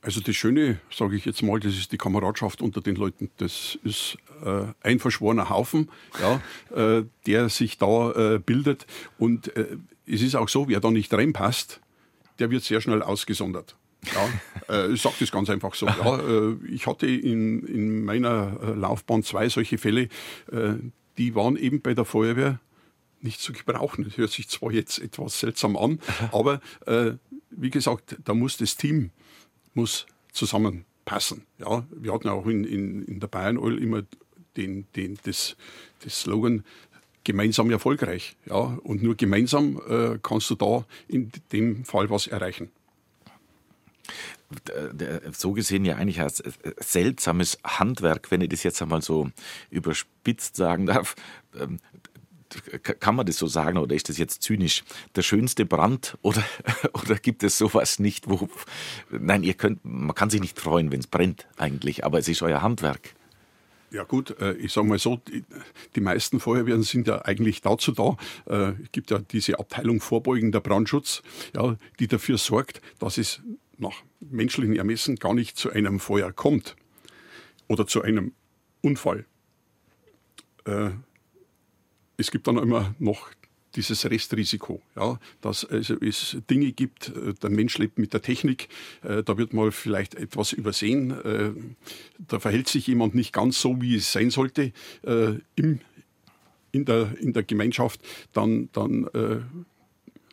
[0.00, 3.30] Also das Schöne, sage ich jetzt mal, das ist die Kameradschaft unter den Leuten.
[3.36, 5.90] Das ist äh, ein verschworener Haufen,
[6.20, 6.40] ja,
[6.74, 8.86] äh, der sich da äh, bildet.
[9.18, 11.80] Und äh, es ist auch so, wer da nicht reinpasst,
[12.38, 13.76] der wird sehr schnell ausgesondert.
[14.14, 15.86] Ja, äh, ich sage das ganz einfach so.
[15.86, 20.08] Ja, äh, ich hatte in, in meiner äh, Laufbahn zwei solche Fälle,
[20.52, 20.74] äh,
[21.18, 22.60] die waren eben bei der Feuerwehr
[23.20, 24.04] nicht zu gebrauchen.
[24.04, 26.00] Das hört sich zwar jetzt etwas seltsam an,
[26.32, 27.12] aber äh,
[27.50, 29.10] wie gesagt, da muss das Team
[29.74, 31.44] muss zusammenpassen.
[31.58, 34.02] Ja, wir hatten auch in, in, in der Bayern Oil immer
[34.56, 35.56] den, den, das,
[36.02, 36.64] das Slogan,
[37.24, 38.36] gemeinsam erfolgreich.
[38.46, 38.78] Ja?
[38.84, 42.70] Und nur gemeinsam äh, kannst du da in dem Fall was erreichen.
[45.32, 46.30] So gesehen ja eigentlich ein
[46.78, 49.30] seltsames Handwerk, wenn ich das jetzt einmal so
[49.70, 51.16] überspitzt sagen darf.
[51.58, 51.80] Ähm,
[53.00, 54.84] kann man das so sagen oder ist das jetzt zynisch?
[55.14, 56.44] Der schönste Brand oder,
[56.92, 58.48] oder gibt es sowas nicht, wo.
[59.10, 62.42] Nein, ihr könnt, man kann sich nicht freuen, wenn es brennt eigentlich, aber es ist
[62.42, 63.14] euer Handwerk.
[63.90, 65.20] Ja gut, äh, ich sage mal so,
[65.94, 68.16] die meisten Feuerwehren sind ja eigentlich dazu da.
[68.46, 71.22] Äh, es gibt ja diese Abteilung vorbeugender Brandschutz,
[71.54, 73.40] ja, die dafür sorgt, dass es
[73.78, 76.76] nach menschlichen Ermessen gar nicht zu einem Feuer kommt
[77.68, 78.32] oder zu einem
[78.82, 79.24] Unfall.
[80.64, 80.90] Äh,
[82.16, 83.30] es gibt dann immer noch
[83.76, 88.68] dieses Restrisiko, ja, dass also es Dinge gibt, äh, der Mensch lebt mit der Technik,
[89.02, 91.52] äh, da wird mal vielleicht etwas übersehen, äh,
[92.26, 94.72] da verhält sich jemand nicht ganz so, wie es sein sollte
[95.56, 95.80] im,
[96.72, 98.00] in, der, in der Gemeinschaft,
[98.32, 99.08] dann, dann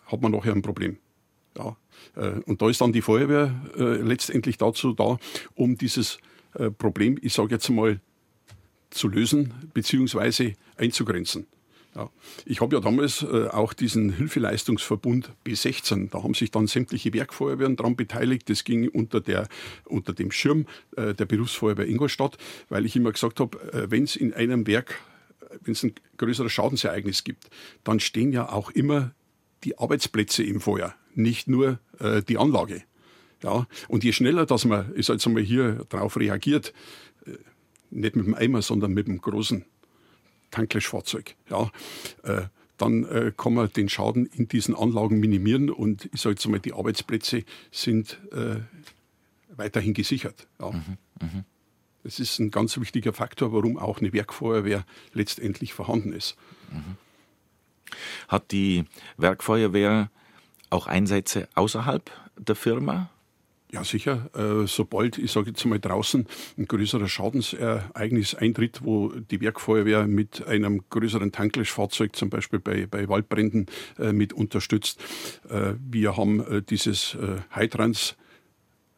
[0.05, 0.97] hat man nachher ein Problem.
[1.57, 1.77] Ja.
[2.45, 5.19] und da ist dann die Feuerwehr letztendlich dazu da,
[5.53, 6.17] um dieses
[6.77, 7.99] Problem, ich sage jetzt mal,
[8.89, 10.53] zu lösen bzw.
[10.77, 11.47] einzugrenzen.
[11.95, 12.09] Ja.
[12.45, 17.75] Ich habe ja damals äh, auch diesen Hilfeleistungsverbund B16, da haben sich dann sämtliche Werkfeuerwehren
[17.75, 18.49] daran beteiligt.
[18.49, 19.47] Das ging unter, der,
[19.85, 22.37] unter dem Schirm äh, der Berufsfeuerwehr Ingolstadt,
[22.69, 24.99] weil ich immer gesagt habe, äh, wenn es in einem Werk
[25.61, 27.47] wenn es ein größeres Schadensereignis gibt,
[27.83, 29.13] dann stehen ja auch immer
[29.63, 32.83] die Arbeitsplätze im Feuer, nicht nur äh, die Anlage.
[33.41, 36.73] Ja, und je schneller, dass man, ich sag jetzt mal hier drauf reagiert,
[37.25, 37.31] äh,
[37.91, 39.65] nicht mit dem Eimer, sondern mit dem großen
[40.51, 41.69] Tanklöschfahrzeug, ja,
[42.23, 42.43] äh,
[42.77, 46.59] dann äh, kann man den Schaden in diesen Anlagen minimieren und ich sage jetzt mal,
[46.59, 48.61] die Arbeitsplätze sind äh,
[49.55, 50.47] weiterhin gesichert.
[50.59, 50.71] Ja.
[50.71, 51.43] Mhm, mh.
[52.03, 56.35] Das ist ein ganz wichtiger Faktor, warum auch eine Werkfeuerwehr letztendlich vorhanden ist.
[56.69, 56.97] Mhm.
[58.27, 58.83] Hat die
[59.17, 60.11] Werkfeuerwehr
[60.73, 63.09] auch Einsätze außerhalb der Firma?
[63.71, 64.29] Ja, sicher.
[64.35, 66.27] Äh, sobald, ich sage jetzt mal draußen,
[66.59, 73.09] ein größerer Schadensereignis eintritt, wo die Werkfeuerwehr mit einem größeren Tanklöschfahrzeug zum Beispiel bei, bei
[73.09, 73.65] Waldbränden
[73.97, 75.03] äh, mit unterstützt.
[75.49, 77.17] Äh, wir haben dieses
[77.49, 78.15] Hytrans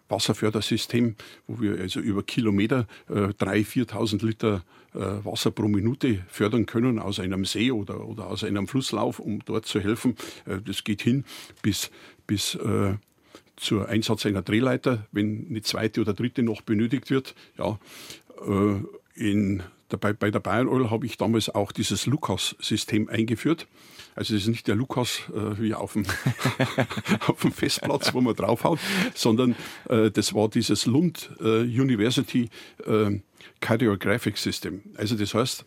[0.10, 1.16] Wasserfördersystem,
[1.48, 4.64] wo wir also über Kilometer äh, 3.000, 4.000 Liter
[4.96, 9.66] Wasser pro Minute fördern können aus einem See oder, oder aus einem Flusslauf, um dort
[9.66, 10.16] zu helfen.
[10.46, 11.26] Äh, das geht hin
[11.62, 11.92] bis,
[12.28, 12.96] bis äh,
[13.58, 17.36] zur Einsatz einer Drehleiter, wenn eine zweite oder dritte noch benötigt wird.
[17.58, 17.80] Ja,
[18.48, 18.82] äh,
[19.16, 23.68] in Dabei, bei der Bayern Oil habe ich damals auch dieses Lukas-System eingeführt.
[24.16, 26.06] Also es ist nicht der Lukas äh, wie auf dem,
[27.28, 28.80] auf dem Festplatz, wo man draufhaut,
[29.14, 29.56] sondern
[29.90, 32.50] äh, das war dieses Lund äh, University
[32.86, 33.20] äh,
[33.60, 34.82] Cardiographic System.
[34.96, 35.66] Also das heißt,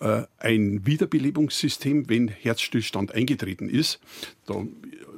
[0.00, 4.00] äh, ein Wiederbelebungssystem, wenn Herzstillstand eingetreten ist.
[4.46, 4.66] Da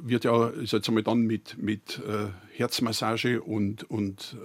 [0.01, 4.37] wird ja, ich sag mal dann mit, mit äh, Herzmassage und, und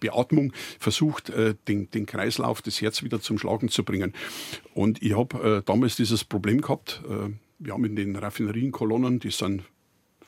[0.00, 1.32] Beatmung versucht,
[1.66, 4.14] den, den Kreislauf des Herz wieder zum Schlagen zu bringen.
[4.74, 7.02] Und ich habe äh, damals dieses Problem gehabt.
[7.08, 9.64] Äh, wir haben in den Raffinерienkolonnen, die sind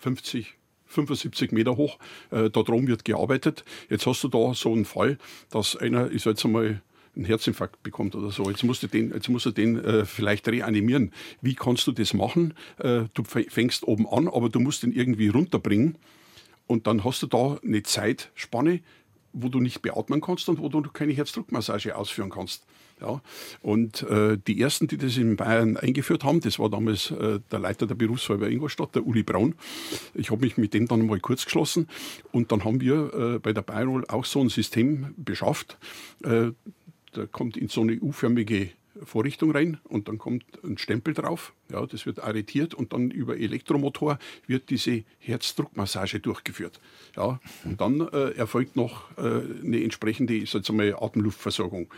[0.00, 0.54] 50,
[0.86, 1.98] 75 Meter hoch,
[2.30, 3.64] äh, da drum wird gearbeitet.
[3.88, 5.18] Jetzt hast du da so einen Fall,
[5.50, 6.82] dass einer, ich sag jetzt einmal,
[7.16, 8.48] einen Herzinfarkt bekommt oder so.
[8.48, 11.12] Jetzt musst du den, jetzt musst du den äh, vielleicht reanimieren.
[11.40, 12.54] Wie kannst du das machen?
[12.78, 15.98] Äh, du fängst oben an, aber du musst ihn irgendwie runterbringen.
[16.66, 18.80] Und dann hast du da eine Zeitspanne,
[19.32, 22.64] wo du nicht beatmen kannst und wo du keine Herzdruckmassage ausführen kannst.
[23.00, 23.22] Ja,
[23.62, 27.58] und äh, die ersten, die das in Bayern eingeführt haben, das war damals äh, der
[27.58, 29.54] Leiter der Berufsfeuerwehr Ingolstadt, der Uli Braun.
[30.14, 31.88] Ich habe mich mit dem dann mal kurz geschlossen
[32.32, 35.78] und dann haben wir äh, bei der Bayerol auch so ein System beschafft.
[36.22, 36.50] Äh,
[37.12, 38.70] da kommt in so eine U-förmige
[39.04, 41.52] Vorrichtung rein und dann kommt ein Stempel drauf.
[41.70, 46.80] Ja, das wird arretiert und dann über Elektromotor wird diese Herzdruckmassage durchgeführt.
[47.16, 49.22] Ja, und dann äh, erfolgt noch äh,
[49.64, 51.88] eine entsprechende ich mal, Atemluftversorgung.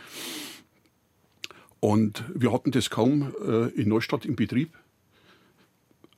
[1.83, 4.71] Und wir hatten das kaum äh, in Neustadt im Betrieb,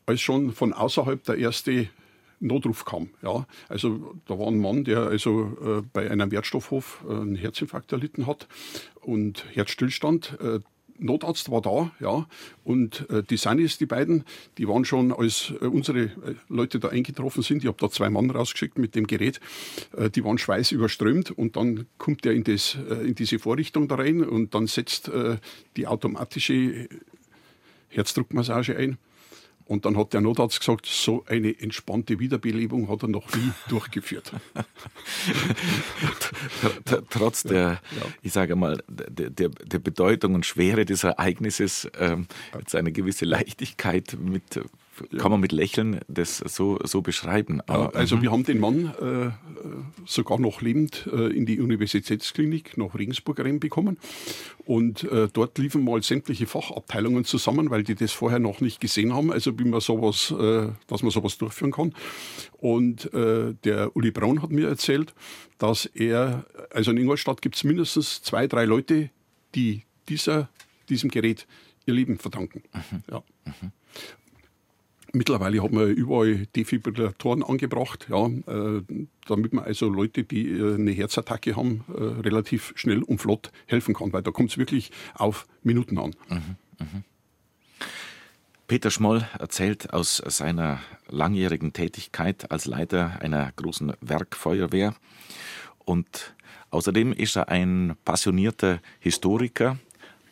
[0.05, 1.87] als schon von außerhalb der erste
[2.39, 3.09] Notruf kam.
[3.23, 7.91] Ja, also da war ein Mann, der also äh, bei einem Wertstoffhof äh, einen Herzinfarkt
[7.93, 8.47] erlitten hat
[9.01, 10.37] und Herzstillstand.
[10.97, 12.25] Notarzt war da, ja,
[12.63, 14.23] und äh, die Sanis, die beiden,
[14.57, 16.09] die waren schon, als äh, unsere äh,
[16.47, 19.39] Leute da eingetroffen sind, ich habe da zwei Mann rausgeschickt mit dem Gerät,
[19.97, 23.95] äh, die waren schweißüberströmt und dann kommt der in, das, äh, in diese Vorrichtung da
[23.95, 25.37] rein und dann setzt äh,
[25.75, 26.87] die automatische
[27.89, 28.97] Herzdruckmassage ein.
[29.65, 34.31] Und dann hat der Notarzt gesagt, so eine entspannte Wiederbelebung hat er noch nie durchgeführt.
[37.09, 38.01] Trotz der, ja.
[38.21, 43.25] ich sage mal, der, der, der, Bedeutung und Schwere des Ereignisses, ähm, jetzt eine gewisse
[43.25, 44.59] Leichtigkeit mit
[45.17, 47.61] kann man mit Lächeln das so, so beschreiben.
[47.67, 48.21] Aber, also mhm.
[48.21, 49.31] wir haben den Mann äh,
[50.05, 53.97] sogar noch lebend äh, in die Universitätsklinik nach Regensburg reinbekommen.
[54.65, 59.13] Und äh, dort liefen mal sämtliche Fachabteilungen zusammen, weil die das vorher noch nicht gesehen
[59.13, 61.93] haben, also wie man sowas, äh, dass man sowas durchführen kann.
[62.57, 65.13] Und äh, der Uli Braun hat mir erzählt,
[65.57, 69.09] dass er, also in Ingolstadt gibt es mindestens zwei, drei Leute,
[69.53, 70.49] die dieser,
[70.89, 71.47] diesem Gerät
[71.85, 72.63] ihr Leben verdanken.
[72.73, 73.03] Mhm.
[73.09, 73.23] Ja.
[73.45, 73.71] Mhm.
[75.15, 78.81] Mittlerweile hat man überall Defibrillatoren angebracht, ja, äh,
[79.25, 83.95] damit man also Leute, die äh, eine Herzattacke haben, äh, relativ schnell und flott helfen
[83.95, 86.15] kann, weil da kommt es wirklich auf Minuten an.
[86.27, 87.03] Mhm, mh.
[88.67, 94.95] Peter Schmoll erzählt aus seiner langjährigen Tätigkeit als Leiter einer großen Werkfeuerwehr
[95.85, 96.35] und
[96.71, 99.77] außerdem ist er ein passionierter Historiker.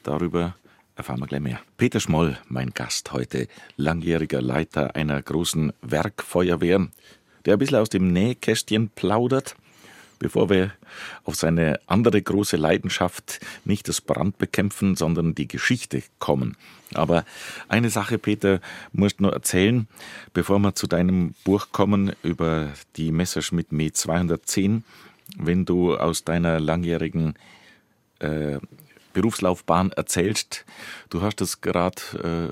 [0.02, 0.56] Darüber
[1.04, 1.60] erfahren wir gleich mehr.
[1.76, 6.88] Peter Schmoll, mein Gast heute, langjähriger Leiter einer großen Werkfeuerwehr,
[7.44, 9.58] der ein bisschen aus dem Nähkästchen plaudert,
[10.18, 10.72] bevor wir
[11.26, 16.56] auf seine andere große Leidenschaft, nicht das Brandbekämpfen, sondern die Geschichte kommen.
[16.94, 17.26] Aber
[17.68, 18.62] eine Sache, Peter,
[18.94, 19.90] musst du noch erzählen,
[20.34, 24.86] bevor wir zu deinem Buch kommen über die Messerschmitt Me 210,
[25.38, 27.34] wenn du aus deiner langjährigen
[28.20, 28.60] äh,
[29.14, 30.66] Berufslaufbahn erzählst.
[31.10, 32.02] Du hast das gerade,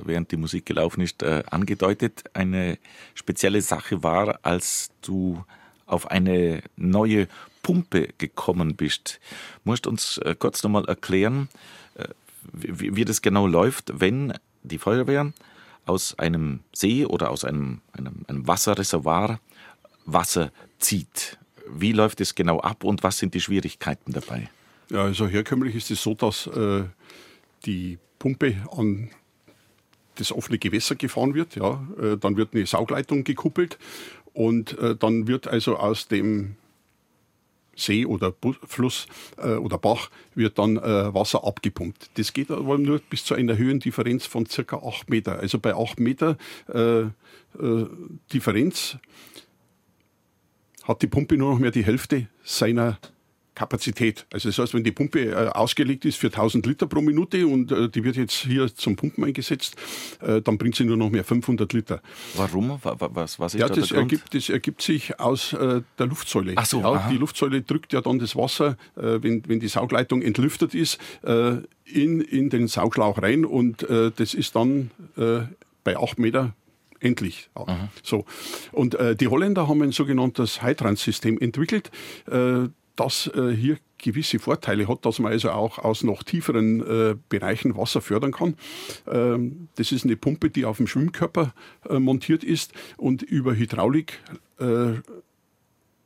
[0.03, 2.23] äh, während die Musik gelaufen ist, äh, angedeutet.
[2.33, 2.77] Eine
[3.13, 5.43] spezielle Sache war, als du
[5.85, 7.27] auf eine neue
[7.63, 9.19] Pumpe gekommen bist.
[9.63, 11.49] Musst uns äh, kurz nochmal erklären,
[11.95, 12.07] äh,
[12.53, 15.33] wie, wie das genau läuft, wenn die Feuerwehr
[15.85, 19.39] aus einem See oder aus einem, einem, einem Wasserreservoir
[20.05, 21.37] Wasser zieht.
[21.67, 24.49] Wie läuft es genau ab und was sind die Schwierigkeiten dabei?
[24.91, 26.83] Ja, also herkömmlich ist es so, dass äh,
[27.65, 29.09] die Pumpe an
[30.15, 31.55] das offene Gewässer gefahren wird.
[31.55, 33.77] Ja, äh, dann wird eine Saugleitung gekuppelt
[34.33, 36.57] und äh, dann wird also aus dem
[37.73, 42.11] See oder Bu Fluss äh, oder Bach wird dann äh, Wasser abgepumpt.
[42.15, 45.39] Das geht aber nur bis zu einer Höhendifferenz von circa 8 Meter.
[45.39, 47.03] Also bei 8 Meter äh,
[48.33, 48.97] Differenz
[50.83, 52.97] hat die Pumpe nur noch mehr die Hälfte seiner
[53.55, 54.25] Kapazität.
[54.31, 57.71] Also das heißt, wenn die Pumpe äh, ausgelegt ist für 1000 Liter pro Minute und
[57.71, 59.75] äh, die wird jetzt hier zum Pumpen eingesetzt,
[60.21, 62.01] äh, dann bringt sie nur noch mehr 500 Liter.
[62.35, 62.79] Warum?
[62.81, 66.53] Was, was ist ja, da das ergibt, das ergibt sich aus der Luftsäule.
[66.55, 67.09] Ach so, ja, aha.
[67.09, 70.99] die Luftsäule drückt ja dann das Wasser, wenn, wenn die Saugleitung entlüftet ist,
[71.85, 74.91] in, in den Saugschlauch rein und das ist dann
[75.83, 76.53] bei 8 Meter
[77.01, 77.49] endlich.
[77.57, 77.89] Ja.
[78.03, 78.25] So.
[78.71, 81.91] Und äh, die Holländer haben ein sogenanntes Hydrant-System entwickelt,
[82.27, 87.15] äh, das äh, hier gewisse Vorteile hat, dass man also auch aus noch tieferen äh,
[87.29, 88.55] Bereichen Wasser fördern kann.
[89.07, 91.53] Ähm, das ist eine Pumpe, die auf dem Schwimmkörper
[91.89, 94.19] äh, montiert ist und über Hydraulik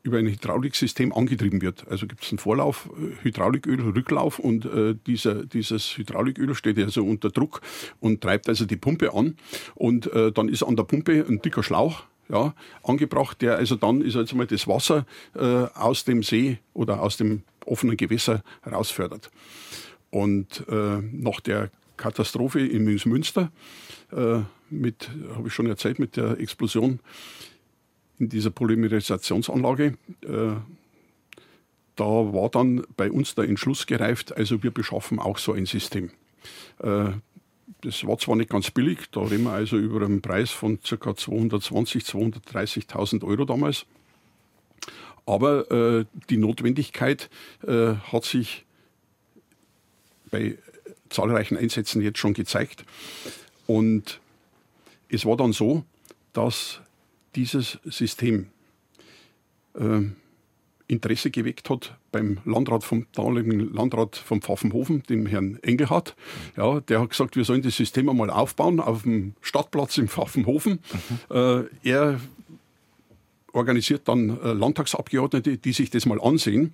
[0.06, 1.88] über ein Hydrauliksystem angetrieben wird.
[1.90, 2.90] Also gibt es einen Vorlauf,
[3.24, 7.62] Hydrauliköl, Rücklauf und äh, dieser, dieses Hydrauliköl steht also unter Druck
[8.00, 9.36] und treibt also die Pumpe an.
[9.74, 14.02] Und äh, dann ist an der Pumpe ein dicker Schlauch ja, angebracht, der also dann
[14.02, 19.32] ist also mal das Wasser äh, aus dem See oder aus dem offenen Gewässer rausfördert.
[20.10, 23.52] Und äh, nach der Katastrophe in Münster
[24.12, 27.00] äh, habe ich schon erzählt, mit der Explosion
[28.20, 29.98] in dieser Polymerisationsanlage.
[30.22, 30.56] Äh,
[31.96, 36.12] da war dann bei uns der Entschluss gereift, also wir beschaffen auch so ein System.
[37.82, 40.96] Das war zwar nicht ganz billig, da reden wir also über einen Preis von ca.
[40.96, 43.86] 220.000, 230.000 Euro damals.
[45.26, 47.30] Aber äh, die Notwendigkeit
[47.66, 48.66] äh, hat sich
[50.30, 50.58] bei
[51.10, 52.86] zahlreichen Einsätzen jetzt schon gezeigt.
[53.66, 54.20] Und
[55.10, 55.84] es war dann so,
[56.34, 56.82] dass
[57.36, 58.48] dieses System
[59.74, 60.02] äh,
[60.88, 66.16] Interesse geweckt hat beim Landrat vom damaligen Landrat vom Pfaffenhofen, dem Herrn Engelhardt.
[66.56, 70.80] Ja, der hat gesagt, wir sollen das System einmal aufbauen auf dem Stadtplatz im Pfaffenhofen.
[71.30, 71.36] Mhm.
[71.36, 72.20] Äh, er
[73.56, 76.74] organisiert dann äh, Landtagsabgeordnete, die sich das mal ansehen.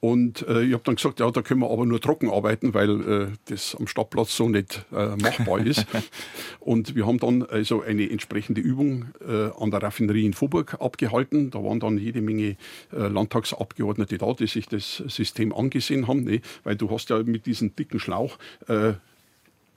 [0.00, 3.00] Und äh, ich habe dann gesagt, ja, da können wir aber nur trocken arbeiten, weil
[3.00, 5.86] äh, das am Stadtplatz so nicht äh, machbar ist.
[6.60, 11.50] und wir haben dann also eine entsprechende Übung äh, an der Raffinerie in Vorburg abgehalten.
[11.50, 12.56] Da waren dann jede Menge
[12.92, 16.40] äh, Landtagsabgeordnete da, die sich das System angesehen haben, ne?
[16.64, 18.38] weil du hast ja mit diesem dicken Schlauch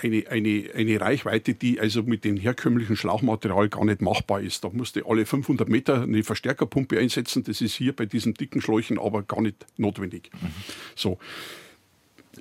[0.03, 4.63] eine, eine, eine Reichweite, die also mit dem herkömmlichen Schlauchmaterial gar nicht machbar ist.
[4.63, 7.43] Da musste alle 500 Meter eine Verstärkerpumpe einsetzen.
[7.43, 10.29] Das ist hier bei diesen dicken Schläuchen aber gar nicht notwendig.
[10.33, 10.47] Mhm.
[10.95, 11.17] So.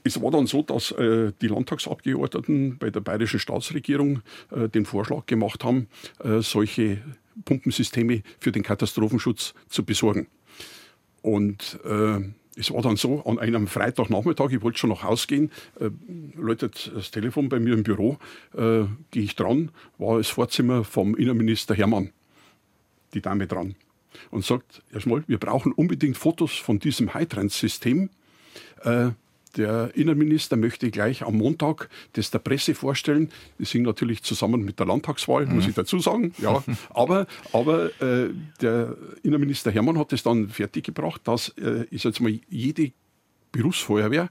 [0.04, 5.26] Es war dann so, dass äh, die Landtagsabgeordneten bei der bayerischen Staatsregierung äh, den Vorschlag
[5.26, 5.86] gemacht haben,
[6.24, 7.02] äh, solche
[7.44, 10.26] Pumpensysteme für den Katastrophenschutz zu besorgen.
[11.20, 12.20] Und äh,
[12.56, 15.90] es war dann so, an einem Freitagnachmittag, ich wollte schon nach Hause gehen, äh,
[16.36, 18.18] läutet das Telefon bei mir im Büro,
[18.54, 22.10] äh, gehe ich dran, war das Vorzimmer vom Innenminister Hermann,
[23.14, 23.74] die Dame dran,
[24.30, 28.10] und sagt, erstmal, wir brauchen unbedingt Fotos von diesem Hydrant-System.
[28.82, 29.10] Äh,
[29.56, 33.30] der Innenminister möchte gleich am Montag das der Presse vorstellen.
[33.58, 35.56] Das hing natürlich zusammen mit der Landtagswahl, mhm.
[35.56, 36.34] muss ich dazu sagen.
[36.38, 42.20] Ja, aber aber äh, der Innenminister Hermann hat es dann fertiggebracht, dass äh, ich jetzt
[42.20, 42.92] mal jede
[43.52, 44.30] Berufsfeuerwehr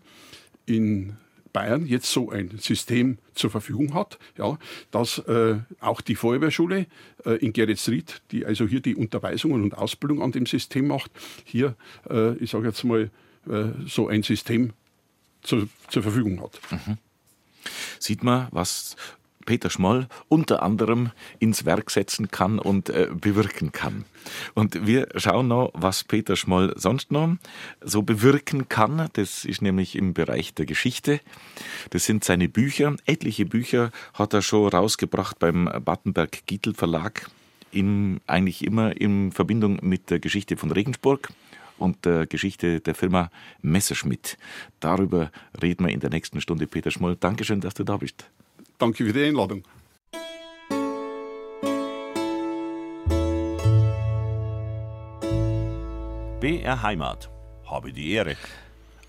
[0.66, 1.18] in
[1.54, 4.58] Bayern jetzt so ein System zur Verfügung hat, ja,
[4.90, 6.88] dass äh, auch die Feuerwehrschule
[7.26, 11.12] äh, in Geretsried, die also hier die Unterweisungen und Ausbildung an dem System macht,
[11.43, 11.76] hier,
[12.10, 13.10] äh, ich sage jetzt mal,
[13.50, 14.74] äh, so ein System
[15.42, 16.60] zu, zur Verfügung hat.
[16.72, 16.98] Mhm.
[18.00, 18.96] Sieht man, was
[19.46, 24.06] Peter Schmoll unter anderem ins Werk setzen kann und äh, bewirken kann.
[24.54, 27.36] Und wir schauen noch, was Peter Schmoll sonst noch
[27.82, 29.10] so bewirken kann.
[29.14, 31.20] Das ist nämlich im Bereich der Geschichte.
[31.89, 32.96] Das sind seine Bücher.
[33.06, 37.30] Etliche Bücher hat er schon rausgebracht beim Battenberg-Gietel Verlag.
[37.72, 41.30] In, eigentlich immer in Verbindung mit der Geschichte von Regensburg
[41.82, 43.30] und der Geschichte der Firma
[43.62, 44.38] Messerschmitt.
[44.80, 46.68] Darüber reden wir in der nächsten Stunde.
[46.68, 48.30] Peter Schmoll, Dankeschön, dass du da bist.
[48.78, 49.64] Danke für die Einladung.
[56.40, 57.30] BR Heimat.
[57.66, 58.36] Habe die Ehre.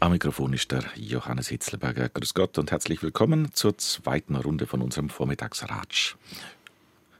[0.01, 2.09] Am Mikrofon ist der Johannes Hitzelberger.
[2.09, 6.17] Grüß Gott und herzlich willkommen zur zweiten Runde von unserem Vormittagsratsch.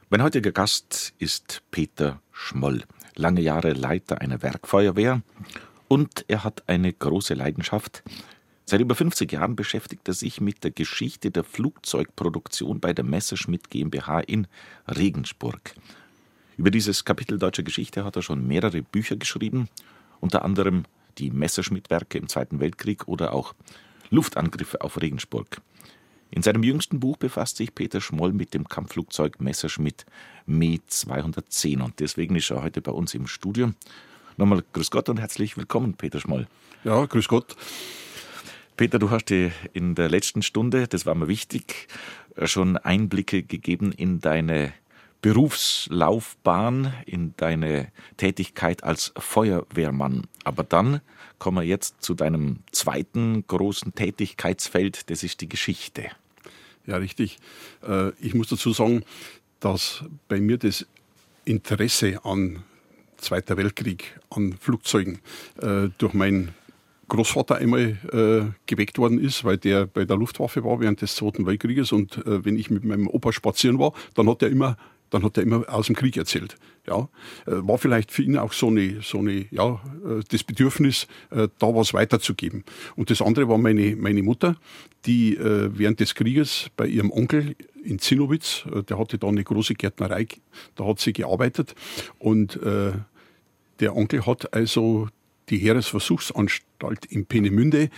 [0.09, 2.83] Mein heutiger Gast ist Peter Schmoll,
[3.15, 5.21] lange Jahre Leiter einer Werkfeuerwehr
[5.87, 8.03] und er hat eine große Leidenschaft.
[8.65, 13.69] Seit über 50 Jahren beschäftigt er sich mit der Geschichte der Flugzeugproduktion bei der Messerschmitt
[13.69, 14.47] GmbH in
[14.87, 15.75] Regensburg.
[16.57, 19.69] Über dieses Kapitel deutscher Geschichte hat er schon mehrere Bücher geschrieben
[20.23, 20.85] unter anderem
[21.17, 23.53] die Messerschmittwerke im Zweiten Weltkrieg oder auch
[24.09, 25.61] Luftangriffe auf Regensburg.
[26.35, 30.07] In seinem jüngsten Buch befasst sich Peter Schmoll mit dem Kampfflugzeug Messerschmitt
[30.47, 33.71] Me 210 und deswegen ist er heute bei uns im Studio.
[34.37, 36.47] Nochmal Grüß Gott und herzlich willkommen, Peter Schmoll.
[36.83, 37.55] Ja, Grüß Gott.
[38.77, 41.87] Peter, du hast dir in der letzten Stunde, das war mir wichtig,
[42.45, 44.73] schon Einblicke gegeben in deine
[45.21, 50.25] Berufslaufbahn, in deine Tätigkeit als Feuerwehrmann.
[50.45, 51.01] Aber dann
[51.37, 56.09] kommen wir jetzt zu deinem zweiten großen Tätigkeitsfeld, das ist die Geschichte.
[56.85, 57.37] Ja, richtig.
[57.87, 59.03] Äh, ich muss dazu sagen,
[59.59, 60.85] dass bei mir das
[61.45, 62.63] Interesse an
[63.17, 65.19] Zweiter Weltkrieg, an Flugzeugen
[65.61, 66.53] äh, durch meinen
[67.07, 71.45] Großvater einmal äh, geweckt worden ist, weil der bei der Luftwaffe war während des Zweiten
[71.45, 74.77] Weltkrieges und äh, wenn ich mit meinem Opa spazieren war, dann hat er immer
[75.13, 76.55] dann hat er immer aus dem Krieg erzählt.
[76.87, 77.07] Ja,
[77.45, 81.47] äh, war vielleicht für ihn auch so eine, so eine, ja, äh, das Bedürfnis, äh,
[81.59, 82.63] da was weiterzugeben.
[82.95, 84.57] Und das andere war meine, meine Mutter,
[85.05, 90.27] die während des Krieges bei ihrem Onkel in Zinnowitz, der hatte da eine große Gärtnerei,
[90.75, 91.75] da hat sie gearbeitet
[92.19, 95.09] und der Onkel hat also
[95.49, 97.89] die Heeresversuchsanstalt in Peenemünde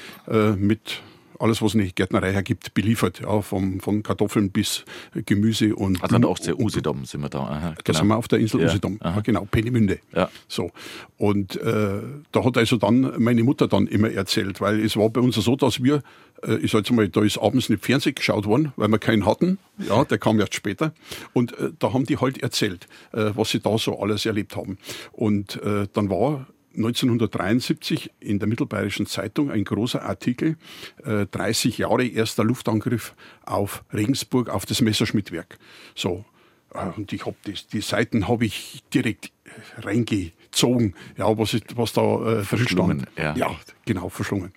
[0.58, 1.04] mit
[1.40, 3.22] alles, was eine Gärtnerei hergibt, beliefert.
[3.22, 4.86] Ja, vom, von Kartoffeln bis
[5.26, 6.02] Gemüse und.
[6.02, 7.40] Also an der Ostsee, Usedom sind wir da.
[7.40, 7.82] Aha, genau.
[7.84, 9.00] Da sind wir auf der Insel ja, Usedom.
[9.04, 10.00] Ja, genau, Peenemünde.
[10.14, 10.30] Ja.
[10.48, 10.72] So.
[11.18, 15.22] Und äh, da hat also dann meine Mutter dann immer erzählt, weil es war bei
[15.22, 16.02] uns so, dass wir,
[16.44, 19.26] äh, ich sag jetzt mal, da ist abends nicht Fernsehen geschaut worden, weil wir keinen
[19.26, 19.58] hatten.
[19.78, 20.94] Ja, der kam erst später.
[21.34, 24.78] Und äh, da haben die halt erzählt, äh, was sie da so alles erlebt haben.
[25.12, 30.58] Und äh, dann war 1973 in der Mittelbayerischen Zeitung ein großer Artikel,
[31.04, 33.16] äh, 30 Jahre erster Luftangriff
[33.46, 35.58] auf Regensburg, auf das Messerschmittwerk.
[35.96, 36.26] So,
[36.74, 37.36] äh, und ich habe
[37.72, 39.32] die Seiten habe ich direkt
[39.78, 43.06] reingezogen, ja, was, was da äh, verschlungen.
[43.18, 43.36] Ja.
[43.36, 43.56] ja,
[43.86, 44.52] genau, verschlungen.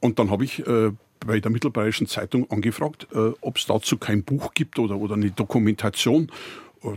[0.00, 0.92] Und dann habe ich äh,
[1.26, 5.30] bei der Mittelbayerischen Zeitung angefragt, äh, ob es dazu kein Buch gibt oder, oder eine
[5.30, 6.30] Dokumentation.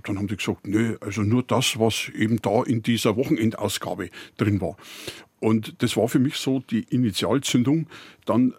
[0.04, 4.62] Dann haben die gesagt, nö, also nur das, was eben da in dieser Wochenendausgabe drin
[4.62, 4.78] war.
[5.40, 7.88] Und das war für mich so die Initialzündung,
[8.26, 8.54] dann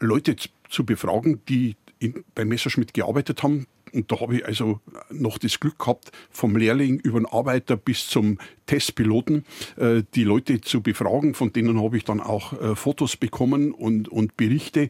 [0.00, 0.36] Leute
[0.68, 3.66] zu befragen, die in, bei Messerschmitt gearbeitet haben.
[3.92, 4.80] Und da habe ich also
[5.10, 9.44] noch das Glück gehabt, vom Lehrling über den Arbeiter bis zum Testpiloten,
[9.76, 11.34] äh, die Leute zu befragen.
[11.34, 14.88] Von denen habe ich dann auch äh, Fotos bekommen und, und Berichte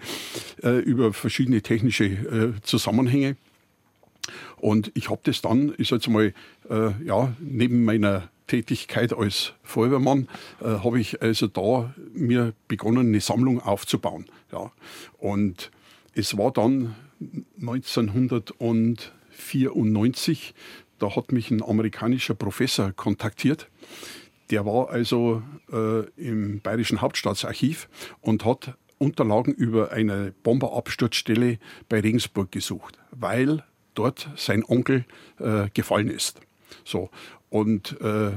[0.63, 3.37] äh, über verschiedene technische äh, Zusammenhänge.
[4.65, 6.33] Und ich habe das dann, ich sage jetzt mal,
[6.71, 10.27] äh, ja, neben meiner Tätigkeit als Feuerwehrmann
[10.63, 14.25] äh, habe ich also da mir begonnen, eine Sammlung aufzubauen.
[14.53, 14.73] Ja.
[15.19, 15.71] Und
[16.15, 16.95] es war dann
[17.61, 20.55] 1994,
[20.99, 23.69] da hat mich ein amerikanischer Professor kontaktiert.
[24.49, 27.91] Der war also äh, im Bayerischen Hauptstaatsarchiv
[28.23, 31.59] und hat Unterlagen über eine Bomberabsturzstelle
[31.91, 33.63] bei Regensburg gesucht, weil
[33.95, 35.05] dort sein Onkel
[35.39, 36.41] äh, gefallen ist.
[36.85, 37.11] So.
[37.51, 38.33] Und äh,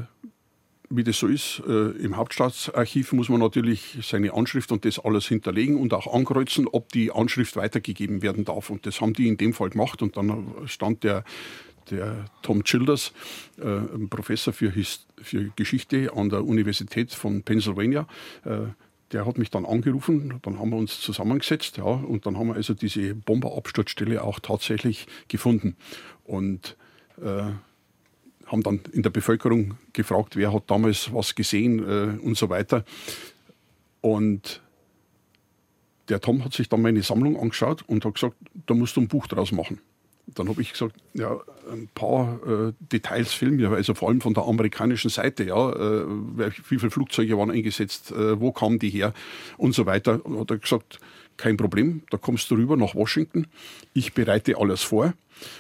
[0.90, 5.28] wie das so ist, äh, im Hauptstaatsarchiv muss man natürlich seine Anschrift und das alles
[5.28, 8.70] hinterlegen und auch ankreuzen, ob die Anschrift weitergegeben werden darf.
[8.70, 10.02] Und das haben die in dem Fall gemacht.
[10.02, 11.26] Und dann stand der,
[11.90, 13.12] der Tom Childers,
[13.58, 13.80] äh,
[14.10, 18.08] Professor für, Hist für Geschichte an der Universität von Pennsylvania,
[18.46, 18.68] äh,
[19.12, 22.56] der hat mich dann angerufen, dann haben wir uns zusammengesetzt, ja, und dann haben wir
[22.56, 25.78] also diese Bomberabsturzstelle auch tatsächlich gefunden.
[26.26, 26.76] Und
[27.22, 27.52] äh,
[28.48, 32.86] haben dann in der Bevölkerung gefragt, wer hat damals was gesehen äh, und so weiter.
[34.02, 34.62] Und
[36.10, 38.36] der Tom hat sich dann meine Sammlung angeschaut und hat gesagt,
[38.66, 39.80] da musst du ein Buch draus machen.
[40.36, 41.40] Dann habe ich gesagt, ja,
[41.72, 46.06] ein paar äh, Details filmen wir, also vor allem von der amerikanischen Seite, ja, äh,
[46.70, 49.14] wie viele Flugzeuge waren eingesetzt, äh, wo kamen die her
[49.58, 50.26] und so weiter.
[50.26, 51.00] Und hat er gesagt,
[51.38, 53.48] kein Problem, da kommst du rüber nach Washington,
[53.94, 55.14] ich bereite alles vor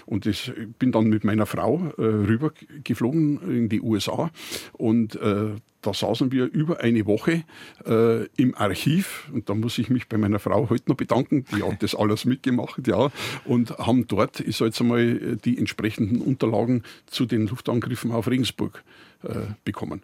[0.05, 4.31] Und ich bin dann mit meiner Frau äh, rübergeflogen in die USA
[4.73, 7.43] und äh, da saßen wir über eine Woche
[7.85, 9.29] äh, im Archiv.
[9.31, 12.25] Und da muss ich mich bei meiner Frau heute noch bedanken, die hat das alles
[12.25, 13.09] mitgemacht, ja,
[13.45, 18.83] und haben dort, ich sage jetzt einmal, die entsprechenden Unterlagen zu den Luftangriffen auf Regensburg
[19.23, 20.01] äh, bekommen.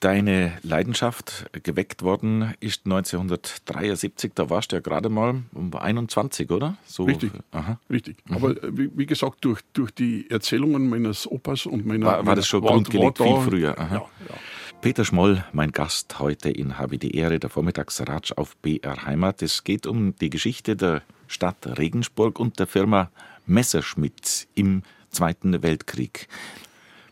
[0.00, 6.78] Deine Leidenschaft geweckt worden ist 1973, da warst du ja gerade mal um 21, oder?
[6.86, 7.32] So, Richtig.
[7.52, 7.78] Aha.
[7.90, 8.16] Richtig.
[8.26, 8.36] Mhm.
[8.36, 12.06] Aber äh, wie, wie, gesagt, durch, durch die Erzählungen meines Opas und meiner.
[12.06, 13.78] War, war das schon war, grundgelegt, war da, viel früher?
[13.78, 13.94] Aha.
[13.96, 14.34] Ja, ja.
[14.80, 19.42] Peter Schmoll, mein Gast heute in Habe die Ehre, der Vormittagsratsch auf BR Heimat.
[19.42, 23.10] Es geht um die Geschichte der Stadt Regensburg und der Firma
[23.44, 26.26] Messerschmitt im Zweiten Weltkrieg.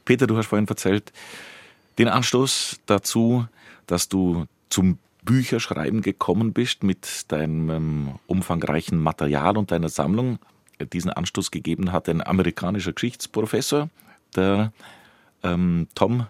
[0.07, 1.12] Peter, du hast vorhin erzählt,
[1.99, 3.46] den Anstoß dazu,
[3.86, 10.38] dass du zum Bücherschreiben gekommen bist mit deinem ähm, umfangreichen Material und deiner Sammlung.
[10.92, 13.90] Diesen Anstoß gegeben hat ein amerikanischer Geschichtsprofessor,
[14.36, 14.72] der
[15.42, 16.26] ähm, Tom.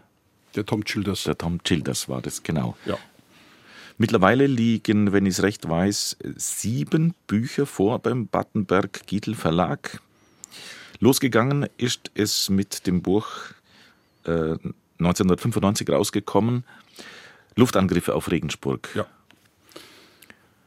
[0.54, 1.24] Der Tom Childers.
[1.24, 2.76] Der Tom Childers war das, genau.
[2.86, 2.96] Ja.
[3.98, 10.00] Mittlerweile liegen, wenn ich es recht weiß, sieben Bücher vor beim Battenberg-Giedel Verlag.
[11.00, 13.28] Losgegangen ist es mit dem Buch
[14.24, 14.56] äh,
[14.98, 16.64] 1995 rausgekommen.
[17.56, 18.88] Luftangriffe auf Regensburg.
[18.94, 19.06] Ja.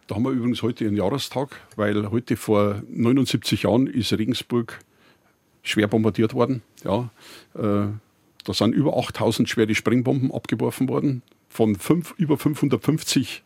[0.08, 4.80] Da haben wir übrigens heute einen Jahrestag, weil heute vor 79 Jahren ist Regensburg
[5.64, 6.62] schwer bombardiert worden.
[6.84, 7.10] Ja,
[7.56, 7.88] äh,
[8.44, 13.44] da sind über 8000 schwere Sprengbomben abgeworfen worden, von fünf, über 550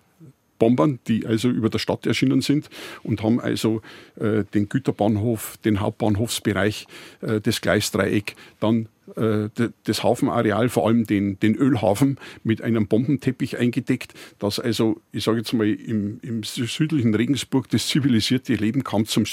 [0.66, 2.72] Bombern, die also über der Stadt erschienen sind
[3.04, 3.84] und haben also
[4.16, 6.88] äh, den Güterbahnhof, den Hauptbahnhofsbereich,
[7.22, 9.50] äh, das Gleisdreieck, dann äh,
[9.84, 15.38] das Hafenareal, vor allem den, den Ölhafen, mit einem Bombenteppich eingedeckt, dass also, ich sage
[15.38, 19.26] jetzt mal, im, im südlichen Regensburg das zivilisierte Leben kam zum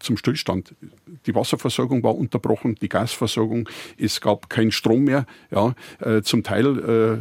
[0.00, 0.74] zum Stillstand.
[1.24, 5.24] Die Wasserversorgung war unterbrochen, die Gasversorgung, es gab keinen Strom mehr.
[5.50, 7.16] Ja, äh, zum Teil, äh,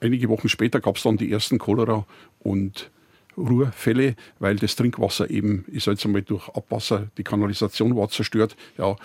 [0.00, 2.06] einige Wochen später, gab es dann die ersten Cholera-
[2.40, 2.90] und
[3.36, 8.56] Ruhrfälle, weil das Trinkwasser eben, ich sage jetzt einmal durch Abwasser, die Kanalisation war zerstört,
[8.76, 8.96] ja,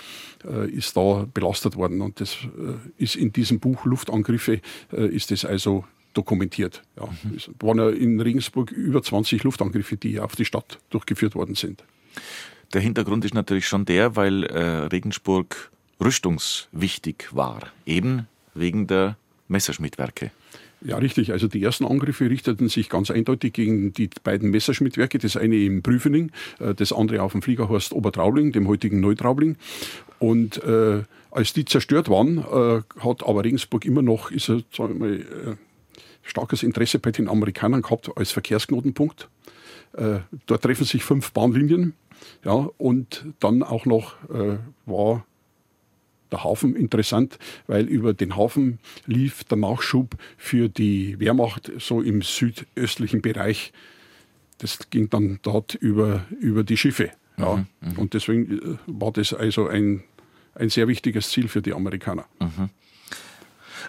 [0.44, 2.02] äh, ist da belastet worden.
[2.02, 6.82] Und das äh, ist in diesem Buch Luftangriffe, äh, ist das also dokumentiert.
[6.98, 7.08] Ja.
[7.24, 7.36] Mhm.
[7.36, 11.84] Es waren ja in Regensburg über 20 Luftangriffe, die auf die Stadt durchgeführt worden sind.
[12.74, 15.72] Der Hintergrund ist natürlich schon der, weil äh, Regensburg
[16.02, 19.18] rüstungswichtig war, eben wegen der
[19.48, 20.32] Messerschmittwerke.
[20.86, 21.32] Ja, richtig.
[21.32, 25.18] Also die ersten Angriffe richteten sich ganz eindeutig gegen die beiden Messerschmittwerke.
[25.18, 29.58] Das eine im Prüfening, äh, das andere auf dem Fliegerhorst Obertraubling, dem heutigen Neutraubling.
[30.20, 35.22] Und äh, als die zerstört waren, äh, hat aber Regensburg immer noch ist er, mal,
[35.22, 35.56] äh,
[36.22, 39.28] starkes Interesse bei den Amerikanern gehabt als Verkehrsknotenpunkt.
[39.94, 41.94] Äh, dort treffen sich fünf Bahnlinien.
[42.44, 45.26] Ja, und dann auch noch äh, war
[46.32, 52.22] der Hafen interessant, weil über den Hafen lief der Nachschub für die Wehrmacht so im
[52.22, 53.74] südöstlichen Bereich.
[54.58, 57.12] Das ging dann dort über, über die Schiffe.
[57.38, 57.56] Ja.
[57.56, 58.00] Mhm, mhm.
[58.00, 60.04] Und deswegen äh, war das also ein,
[60.56, 62.26] ein sehr wichtiges Ziel für die Amerikaner.
[62.40, 62.70] Mhm.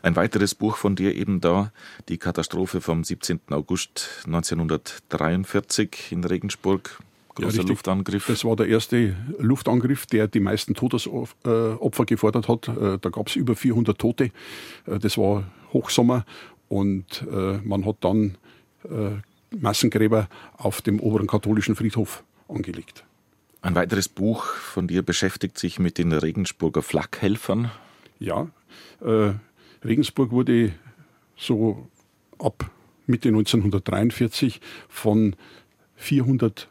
[0.03, 1.73] Ein weiteres Buch von dir eben da,
[2.09, 3.41] die Katastrophe vom 17.
[3.51, 6.99] August 1943 in Regensburg.
[7.37, 8.27] Großer ja, Luftangriff.
[8.27, 12.69] Das war der erste Luftangriff, der die meisten Todesopfer gefordert hat.
[12.69, 14.31] Äh, da gab es über 400 Tote.
[14.87, 16.25] Äh, das war Hochsommer
[16.69, 18.37] und äh, man hat dann
[19.51, 23.05] Massengräber auf dem oberen katholischen Friedhof angelegt.
[23.63, 27.73] Ein weiteres Buch von dir beschäftigt sich mit den Regensburger Flakhelfern.
[28.21, 28.49] Ja,
[29.01, 29.33] äh,
[29.85, 30.73] Regensburg wurde
[31.37, 31.89] so
[32.39, 32.71] ab
[33.07, 35.35] Mitte 1943 von
[35.97, 36.69] 400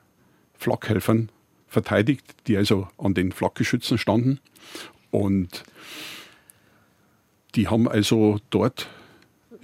[0.58, 1.30] Flakhelfern
[1.68, 4.40] verteidigt, die also an den Flakgeschützen standen.
[5.12, 5.64] Und
[7.56, 8.90] die haben also dort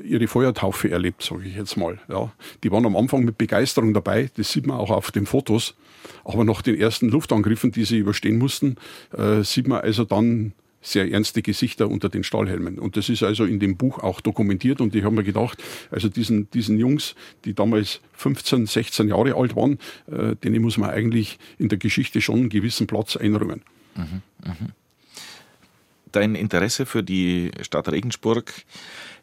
[0.04, 2.00] ihre Feuertaufe erlebt, sage ich jetzt mal.
[2.10, 2.32] Ja,
[2.64, 5.76] die waren am Anfang mit Begeisterung dabei, das sieht man auch auf den Fotos.
[6.24, 8.78] Aber nach den ersten Luftangriffen, die sie überstehen mussten,
[9.16, 12.80] äh, sieht man also dann sehr ernste Gesichter unter den Stahlhelmen.
[12.80, 14.82] Und das ist also in dem Buch auch dokumentiert.
[14.82, 15.62] Und ich habe mir gedacht,
[15.92, 17.16] also diesen, diesen Jungs,
[17.46, 19.80] die damals 15, 16 Jahre alt waren,
[20.12, 23.62] äh, denen muss man eigentlich in der Geschichte schon einen gewissen Platz einräumen.
[23.96, 24.56] Mhm, mh.
[26.12, 28.52] Dein Interesse für die Stadt Regensburg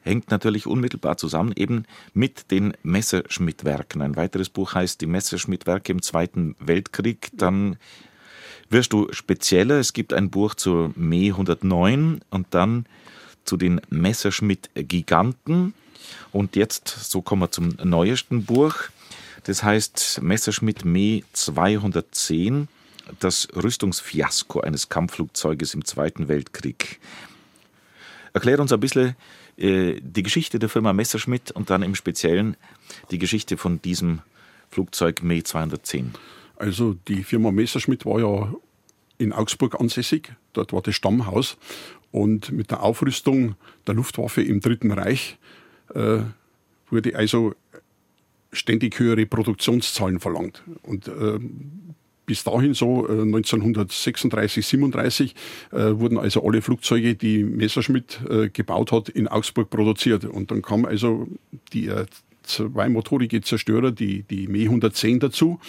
[0.03, 1.85] hängt natürlich unmittelbar zusammen eben
[2.15, 4.01] mit den Messerschmittwerken.
[4.01, 7.29] Ein weiteres Buch heißt Die Messerschmittwerke im Zweiten Weltkrieg.
[7.35, 7.77] Dann
[8.71, 9.79] wirst du spezieller.
[9.79, 12.87] Es gibt ein Buch zur Me 109 und dann
[13.45, 15.75] zu den Messerschmitt-Giganten.
[16.33, 18.75] Und jetzt, so kommen wir zum neuesten Buch.
[19.45, 22.69] Das heißt Messerschmitt Me 210,
[23.21, 27.01] das Rüstungsfiasko eines Kampfflugzeuges im Zweiten Weltkrieg.
[28.35, 29.17] Erklärt uns ein bisschen
[29.57, 32.57] äh, die Geschichte der Firma Messerschmitt und dann im Speziellen
[33.11, 34.21] die Geschichte von diesem
[34.71, 36.13] Flugzeug Me 210.
[36.59, 38.55] Also die Firma Messerschmitt war ja
[39.17, 40.33] in Augsburg ansässig.
[40.53, 41.57] Dort war das Stammhaus.
[42.11, 43.55] Und mit der Aufrüstung
[43.87, 45.39] der Luftwaffe im Dritten Reich
[45.95, 46.21] äh,
[46.91, 47.55] wurde also
[48.53, 50.63] ständig höhere Produktionszahlen verlangt.
[50.83, 51.39] Und äh,
[52.27, 55.35] bis dahin so äh, 1936, 37
[55.71, 60.25] äh, wurden also alle Flugzeuge, die Messerschmitt äh, gebaut hat, in Augsburg produziert.
[60.25, 61.29] Und dann kam also
[61.73, 62.07] die äh,
[62.43, 65.61] zweimotorige Zerstörer, die, die Me 110 dazu.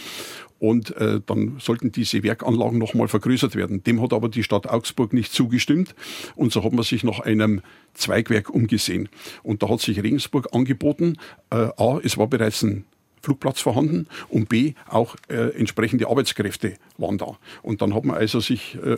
[0.60, 3.84] Und äh, dann sollten diese Werkanlagen nochmal vergrößert werden.
[3.84, 5.96] Dem hat aber die Stadt Augsburg nicht zugestimmt.
[6.36, 7.62] Und so hat man sich nach einem
[7.94, 9.10] Zweigwerk umgesehen.
[9.42, 11.18] Und da hat sich Regensburg angeboten.
[11.50, 12.86] Äh, A, es war bereits ein
[13.22, 17.38] Flugplatz vorhanden und B, auch äh, entsprechende Arbeitskräfte waren da.
[17.62, 18.98] Und dann hat man also sich äh,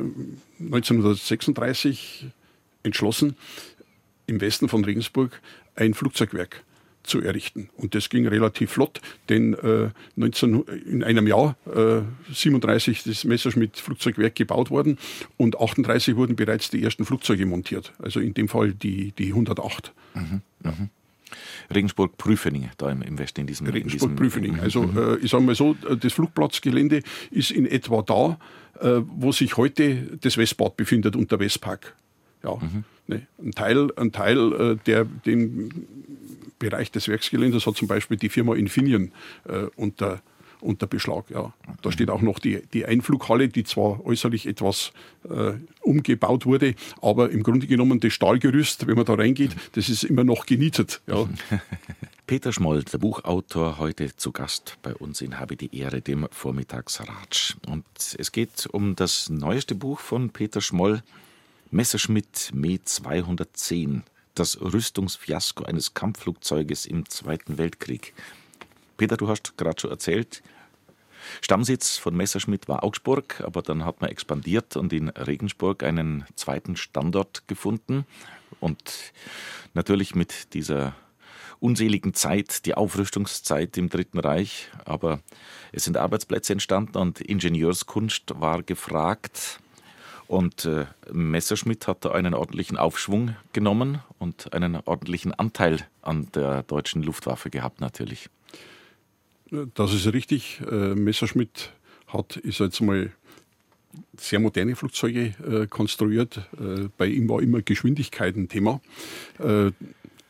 [0.59, 2.28] 1936
[2.84, 3.36] entschlossen,
[4.28, 5.41] im Westen von Regensburg
[5.76, 6.64] ein Flugzeugwerk
[7.03, 7.69] zu errichten.
[7.77, 12.01] Und das ging relativ flott, denn äh, 19, in einem Jahr äh,
[12.33, 14.97] 37 das Messerschmitt-Flugzeugwerk gebaut worden
[15.37, 17.93] und 38 wurden bereits die ersten Flugzeuge montiert.
[17.99, 19.93] Also in dem Fall die, die 108.
[20.13, 20.89] Mhm, mhm.
[21.73, 24.59] Regensburg-Prüfening, da im, Westen in diesem Regensburg-Prüfening.
[24.59, 24.97] Also mhm.
[24.97, 28.37] äh, ich sage mal so, das Flugplatzgelände ist in etwa da,
[28.81, 31.95] äh, wo sich heute das Westbad befindet und der Westpark.
[32.43, 32.83] Ja, mhm.
[33.07, 35.69] ne, ein Teil, ein Teil äh, der den
[36.62, 39.12] Bereich des Werksgeländes hat zum Beispiel die Firma Infineon
[39.47, 40.22] äh, unter
[40.62, 41.30] unter Beschlag.
[41.30, 41.53] Ja.
[41.82, 44.93] Da steht auch noch die, die Einflughalle, die zwar äußerlich etwas
[45.30, 50.03] äh, umgebaut wurde, aber im Grunde genommen das Stahlgerüst, wenn man da reingeht, das ist
[50.03, 51.01] immer noch genietet.
[51.07, 51.28] Ja.
[52.28, 57.57] Peter Schmoll, der Buchautor, heute zu Gast bei uns in Habe die Ehre, dem Vormittagsratsch.
[57.68, 57.86] Und
[58.18, 61.03] es geht um das neueste Buch von Peter Schmoll,
[61.72, 64.03] Messerschmitt Me 210,
[64.36, 68.13] das Rüstungsfiasko eines Kampfflugzeuges im Zweiten Weltkrieg.
[68.97, 70.43] Peter, du hast gerade schon erzählt,
[71.41, 76.75] Stammsitz von Messerschmitt war Augsburg, aber dann hat man expandiert und in Regensburg einen zweiten
[76.75, 78.05] Standort gefunden.
[78.59, 79.13] Und
[79.73, 80.95] natürlich mit dieser
[81.59, 85.21] unseligen Zeit, die Aufrüstungszeit im Dritten Reich, aber
[85.71, 89.59] es sind Arbeitsplätze entstanden und Ingenieurskunst war gefragt.
[90.32, 96.63] Und äh, Messerschmitt hat da einen ordentlichen Aufschwung genommen und einen ordentlichen Anteil an der
[96.63, 98.29] deutschen Luftwaffe gehabt natürlich.
[99.73, 100.61] Das ist richtig.
[100.61, 101.73] Äh, Messerschmitt
[102.07, 103.11] hat, ist jetzt mal
[104.17, 106.38] sehr moderne Flugzeuge äh, konstruiert.
[106.57, 108.79] Äh, bei ihm war immer Geschwindigkeit ein Thema.
[109.38, 109.71] Äh,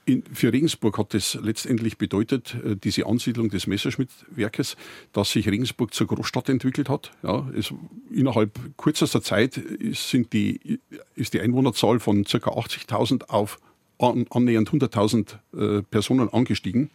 [0.05, 4.75] in, für Regensburg hat das letztendlich bedeutet, äh, diese Ansiedlung des Messerschmitt-Werkes,
[5.13, 7.11] dass sich Regensburg zur Großstadt entwickelt hat.
[7.23, 7.73] Ja, es,
[8.11, 10.79] innerhalb kürzester Zeit ist, die,
[11.15, 12.37] ist die Einwohnerzahl von ca.
[12.37, 13.59] 80.000 auf
[13.99, 16.89] annähernd 100.000 äh, Personen angestiegen.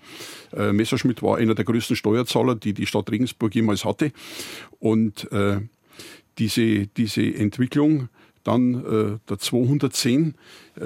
[0.52, 4.10] Äh, Messerschmitt war einer der größten Steuerzahler, die die Stadt Regensburg jemals hatte.
[4.80, 5.60] Und äh,
[6.38, 8.08] diese, diese Entwicklung
[8.46, 10.34] dann äh, der 210,
[10.76, 10.82] äh,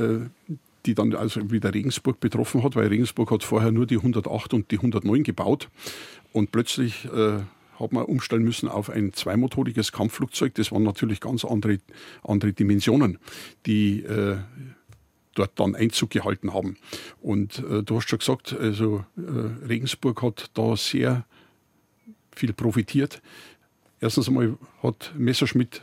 [0.87, 4.70] die dann also wieder Regensburg betroffen hat, weil Regensburg hat vorher nur die 108 und
[4.70, 5.68] die 109 gebaut.
[6.33, 7.41] Und plötzlich äh,
[7.78, 10.55] hat man umstellen müssen auf ein zweimotoriges Kampfflugzeug.
[10.55, 11.78] Das waren natürlich ganz andere,
[12.22, 13.18] andere Dimensionen,
[13.66, 14.37] die äh,
[15.35, 16.76] dort dann Einzug gehalten haben.
[17.20, 21.24] Und äh, du hast schon gesagt, also äh, Regensburg hat da sehr
[22.35, 23.22] viel profitiert.
[24.01, 25.83] Erstens einmal hat Messerschmitt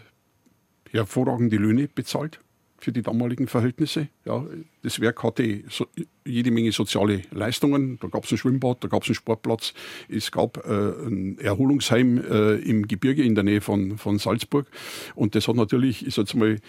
[0.91, 2.39] hervorragende Löhne bezahlt
[2.79, 4.07] für die damaligen Verhältnisse.
[4.25, 4.45] Ja,
[4.83, 5.87] das Werk hatte so,
[6.25, 7.97] jede Menge soziale Leistungen.
[7.99, 9.73] Da gab es ein Schwimmbad, da gab es einen Sportplatz,
[10.07, 14.67] es gab äh, ein Erholungsheim äh, im Gebirge in der Nähe von, von Salzburg.
[15.15, 16.59] Und das hat natürlich, ich sag mal,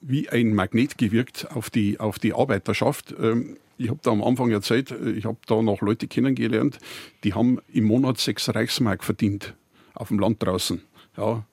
[0.00, 3.14] wie ein Magnet gewirkt auf die, auf die Arbeiterschaft.
[3.20, 6.78] Ähm, ich habe da am Anfang erzählt, äh, ich habe da noch Leute kennengelernt,
[7.24, 9.54] die haben im Monat sechs Reichsmark verdient
[9.94, 10.82] auf dem Land draußen.
[11.16, 11.44] Ja.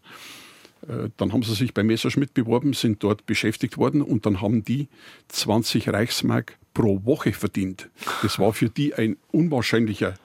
[0.87, 4.63] Äh, dann haben sie sich bei Messerschmitt beworben, sind dort beschäftigt worden und dann haben
[4.63, 4.87] die
[5.29, 7.89] 20 Reichsmark pro Woche verdient.
[8.21, 10.15] Das war für die ein unwahrscheinlicher,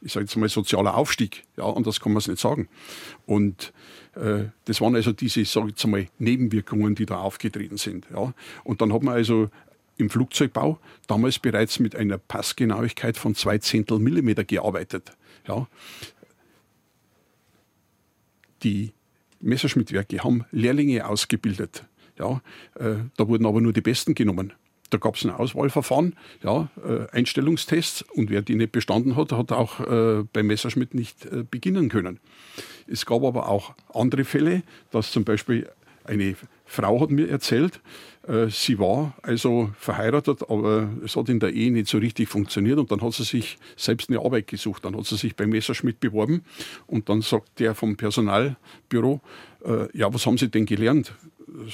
[0.00, 1.44] ich sage jetzt mal, sozialer Aufstieg.
[1.56, 2.68] Ja, anders kann man es nicht sagen.
[3.26, 3.72] Und
[4.14, 8.06] äh, das waren also diese, sage ich mal, Nebenwirkungen, die da aufgetreten sind.
[8.12, 8.32] Ja.
[8.64, 9.50] Und dann hat man also
[9.96, 10.78] im Flugzeugbau
[11.08, 15.10] damals bereits mit einer Passgenauigkeit von zwei Zehntel Millimeter gearbeitet.
[15.48, 15.66] Ja.
[18.62, 18.92] Die
[19.40, 21.84] Messerschmittwerke haben Lehrlinge ausgebildet.
[22.18, 22.40] Ja.
[22.74, 24.52] Äh, da wurden aber nur die Besten genommen.
[24.90, 29.52] da gab es ein Auswahlverfahren, ja, äh, Einstellungstests und wer die nicht bestanden hat, hat
[29.52, 32.20] auch äh, bei Messerschmitt nicht äh, beginnen können.
[32.86, 35.68] Es gab aber auch andere Fälle, dass zum Beispiel
[36.04, 37.80] eine Frau hat mir erzählt,
[38.17, 38.17] äh,
[38.48, 42.92] sie war also verheiratet, aber es hat in der Ehe nicht so richtig funktioniert und
[42.92, 44.84] dann hat sie sich selbst eine Arbeit gesucht.
[44.84, 46.42] Dann hat sie sich bei Messerschmidt beworben
[46.86, 49.20] und dann sagt der vom Personalbüro,
[49.64, 51.14] äh, ja, was haben Sie denn gelernt?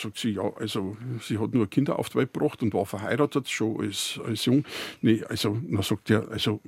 [0.00, 3.48] sagt sie, ja, also sie hat nur Kinder auf die Welt gebracht und war verheiratet,
[3.48, 4.64] schon als, als jung.
[5.02, 6.60] Nee, also, dann sagt er, also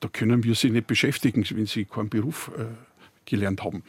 [0.00, 2.64] da können wir sie nicht beschäftigen, wenn sie keinen Beruf äh,
[3.24, 3.82] gelernt haben.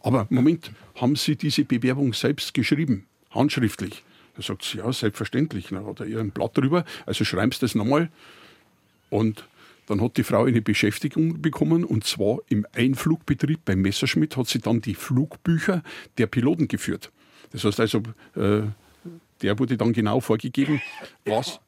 [0.00, 4.02] Aber Moment, haben Sie diese Bewerbung selbst geschrieben, handschriftlich?
[4.36, 5.68] Da sagt sie, ja, selbstverständlich.
[5.68, 8.10] Dann hat er ihr ein Blatt drüber, also schreiben Sie das nochmal.
[9.10, 9.44] Und
[9.86, 14.60] dann hat die Frau eine Beschäftigung bekommen und zwar im Einflugbetrieb bei Messerschmidt hat sie
[14.60, 15.82] dann die Flugbücher
[16.18, 17.10] der Piloten geführt.
[17.50, 17.98] Das heißt also,
[18.36, 18.62] äh,
[19.42, 20.80] der wurde dann genau vorgegeben,
[21.26, 21.60] was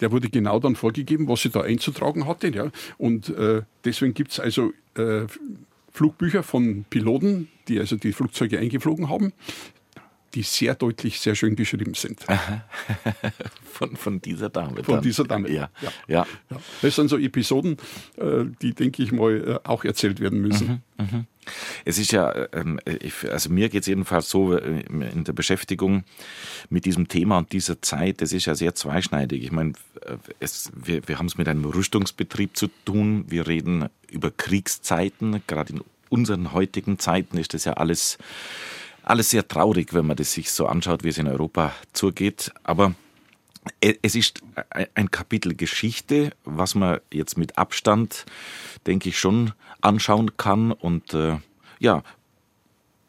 [0.00, 2.48] der wurde genau dann vorgegeben, was sie da einzutragen hatte.
[2.48, 2.70] Ja.
[2.98, 5.26] Und äh, deswegen gibt es also äh,
[5.92, 9.32] Flugbücher von Piloten, die also die Flugzeuge eingeflogen haben,
[10.34, 12.24] die sehr deutlich, sehr schön geschrieben sind.
[13.64, 14.82] von, von dieser Dame.
[14.82, 15.02] Von dann.
[15.02, 15.50] dieser Dame.
[15.50, 15.70] Ja.
[15.80, 15.92] Ja.
[16.08, 16.26] ja.
[16.50, 16.56] ja.
[16.82, 17.76] Das sind so Episoden,
[18.16, 20.82] äh, die, denke ich mal, äh, auch erzählt werden müssen.
[20.98, 21.24] Mhm, mh.
[21.84, 22.80] Es ist ja, ähm,
[23.30, 26.04] also mir geht es jedenfalls so äh, in der Beschäftigung
[26.70, 29.44] mit diesem Thema und dieser Zeit, das ist ja sehr zweischneidig.
[29.44, 29.74] Ich meine,
[30.40, 33.26] es, wir, wir haben es mit einem Rüstungsbetrieb zu tun.
[33.28, 35.42] Wir reden über Kriegszeiten.
[35.46, 38.18] Gerade in unseren heutigen Zeiten ist das ja alles
[39.04, 42.52] alles sehr traurig, wenn man das sich so anschaut, wie es in Europa zugeht.
[42.64, 42.94] Aber
[43.80, 44.42] es ist
[44.94, 48.26] ein Kapitel Geschichte, was man jetzt mit Abstand,
[48.86, 51.38] denke ich, schon anschauen kann und äh,
[51.78, 52.02] ja,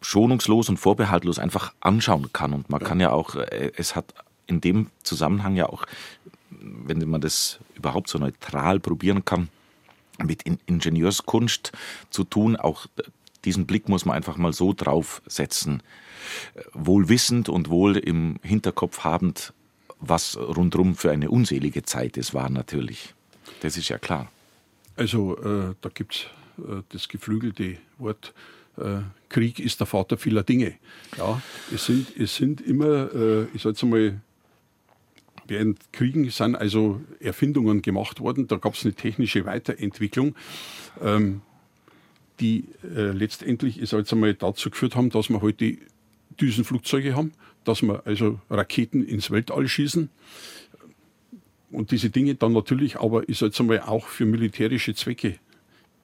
[0.02, 2.54] schonungslos und vorbehaltlos einfach anschauen kann.
[2.54, 4.14] Und man kann ja auch, äh, es hat
[4.48, 5.86] in dem Zusammenhang ja auch,
[6.50, 9.50] wenn man das überhaupt so neutral probieren kann,
[10.24, 11.72] mit Ingenieurskunst
[12.10, 12.86] zu tun, auch
[13.46, 15.84] diesen Blick muss man einfach mal so draufsetzen.
[16.74, 19.54] Wohl wissend und wohl im Hinterkopf habend,
[20.00, 23.14] was rundrum für eine unselige Zeit es war, natürlich.
[23.62, 24.32] Das ist ja klar.
[24.96, 28.34] Also, äh, da gibt es äh, das geflügelte Wort,
[28.78, 30.76] äh, Krieg ist der Vater vieler Dinge.
[31.18, 31.42] Ja,
[31.74, 34.22] es sind, es sind immer, äh, ich sage jetzt einmal,
[35.48, 40.36] während Kriegen sind also Erfindungen gemacht worden, da gab es eine technische Weiterentwicklung.
[41.02, 41.42] Ähm,
[42.40, 45.78] die äh, letztendlich ist jetzt einmal dazu geführt haben, dass wir heute
[46.40, 47.32] Düsenflugzeuge haben,
[47.64, 50.10] dass wir also Raketen ins Weltall schießen.
[51.72, 55.36] Und diese Dinge dann natürlich aber ist jetzt einmal auch für militärische Zwecke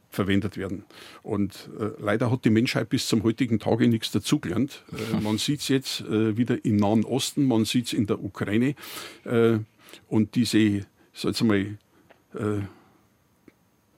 [0.09, 0.83] verwendet werden.
[1.23, 4.83] Und äh, leider hat die Menschheit bis zum heutigen Tage nichts dazugelernt.
[4.91, 8.21] Äh, man sieht es jetzt äh, wieder im Nahen Osten, man sieht es in der
[8.21, 8.75] Ukraine.
[9.23, 9.59] Äh,
[10.07, 11.77] und diese, sag ich mal,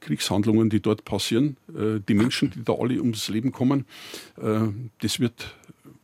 [0.03, 3.85] Kriegshandlungen, die dort passieren, äh, die Menschen, die da alle ums Leben kommen,
[4.41, 4.67] äh,
[5.01, 5.55] das wird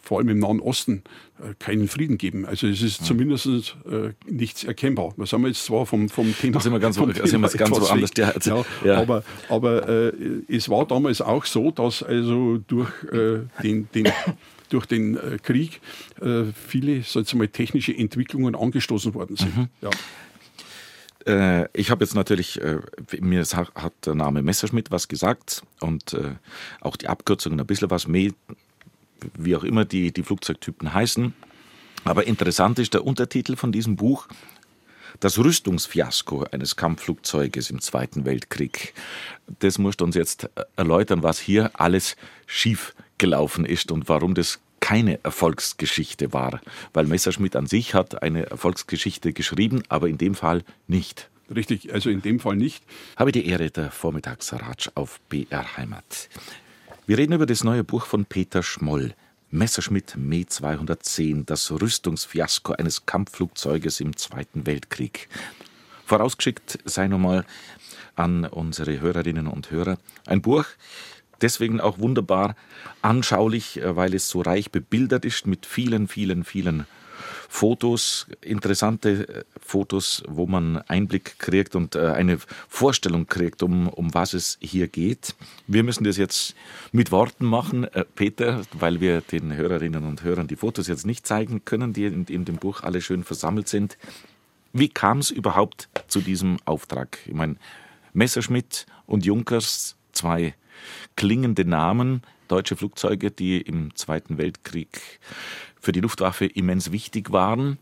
[0.01, 1.03] vor allem im Nahen Osten
[1.39, 2.45] äh, keinen Frieden geben.
[2.45, 3.05] Also es ist ja.
[3.05, 5.13] zumindest äh, nichts erkennbar.
[5.17, 7.41] Da sind wir jetzt zwar vom, vom Thema, da sind wir ganz, vom Thema sind
[7.41, 8.11] wir ganz so anders.
[8.17, 10.13] Ja, ja, ja, Aber, aber äh,
[10.47, 14.07] es war damals auch so, dass also durch äh, den, den
[14.69, 15.81] durch den Krieg
[16.67, 19.57] viele mal, technische Entwicklungen angestoßen worden sind.
[19.57, 19.67] Mhm.
[21.25, 22.79] Äh, ich habe jetzt natürlich, äh,
[23.19, 26.35] mir hat der Name Messerschmidt was gesagt und äh,
[26.81, 28.31] auch die Abkürzungen ein bisschen was mehr,
[29.37, 31.33] wie auch immer die, die Flugzeugtypen heißen.
[32.05, 34.27] Aber interessant ist der Untertitel von diesem Buch,
[35.19, 38.93] das Rüstungsfiasko eines Kampfflugzeuges im Zweiten Weltkrieg.
[39.59, 42.15] Das musst du uns jetzt erläutern, was hier alles
[42.45, 46.61] schief gelaufen ist und warum das keine Erfolgsgeschichte war,
[46.93, 51.29] weil Messerschmidt an sich hat eine Erfolgsgeschichte geschrieben, aber in dem Fall nicht.
[51.53, 52.83] Richtig, also in dem Fall nicht.
[53.15, 56.29] Habe die Ehre der Vormittagsratsch auf BR Heimat.
[57.07, 59.15] Wir reden über das neue Buch von Peter Schmoll.
[59.51, 65.27] Messerschmitt Me 210, das Rüstungsfiasko eines Kampfflugzeuges im Zweiten Weltkrieg.
[66.05, 67.45] Vorausgeschickt sei nochmal
[68.15, 70.65] an unsere Hörerinnen und Hörer ein Buch,
[71.41, 72.55] deswegen auch wunderbar
[73.01, 76.85] anschaulich, äh, weil es so reich bebildert ist mit vielen, vielen, vielen
[77.51, 82.37] Fotos, interessante äh, Fotos, wo man Einblick kriegt und äh, eine
[82.67, 85.35] Vorstellung kriegt, um, um was es hier geht.
[85.67, 86.55] Wir müssen das jetzt
[86.91, 91.65] mit Worten machen, Peter, weil wir den Hörerinnen und Hörern die Fotos jetzt nicht zeigen
[91.65, 93.97] können, die in, in dem Buch alle schön versammelt sind.
[94.71, 97.17] Wie kam es überhaupt zu diesem Auftrag?
[97.25, 97.55] Ich meine,
[98.13, 100.53] Messerschmidt und Junkers, zwei
[101.15, 105.19] klingende Namen, deutsche Flugzeuge, die im Zweiten Weltkrieg
[105.79, 107.77] für die Luftwaffe immens wichtig waren.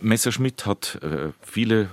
[0.00, 1.88] Messerschmitt hat äh, viele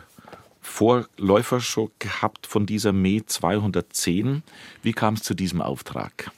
[0.62, 4.44] Vorläufer schon gehabt von dieser Me 210.
[4.84, 6.32] Wie kam es zu diesem Auftrag?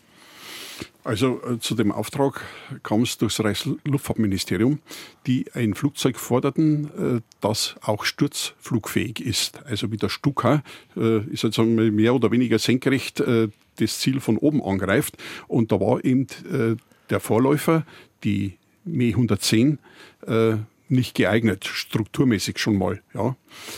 [1.04, 2.44] Also äh, zu dem Auftrag
[2.84, 4.80] kam es durchs Reichsluftfahrtministerium,
[5.26, 9.66] die ein Flugzeug forderten, äh, das auch sturzflugfähig ist.
[9.66, 10.64] Also wie der Stuka
[10.96, 15.18] äh, ist jetzt mehr oder weniger senkrecht äh, das Ziel von oben angreift.
[15.48, 16.76] Und da war eben äh,
[17.10, 17.86] der Vorläufer,
[18.24, 19.80] die Me 110,
[20.28, 20.56] äh,
[20.90, 23.02] nicht geeignet, strukturmäßig schon mal.
[23.14, 23.36] Ja.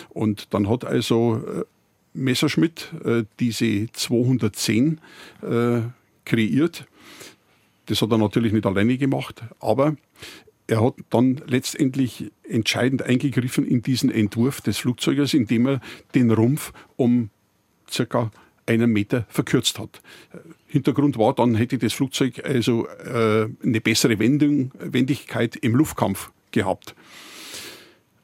[0.10, 1.64] Und dann hat also äh,
[2.14, 5.00] Messerschmitt äh, diese 210
[5.42, 5.82] äh,
[6.26, 6.86] kreiert.
[7.88, 9.96] Das hat er natürlich nicht alleine gemacht, aber
[10.68, 15.82] er hat dann letztendlich entscheidend eingegriffen in diesen Entwurf des Flugzeuges, indem er
[16.16, 17.30] den Rumpf um
[17.90, 18.32] circa
[18.66, 20.02] einen Meter verkürzt hat.
[20.68, 26.96] Hintergrund war, dann hätte das Flugzeug also äh, eine bessere Wendung, Wendigkeit im Luftkampf gehabt.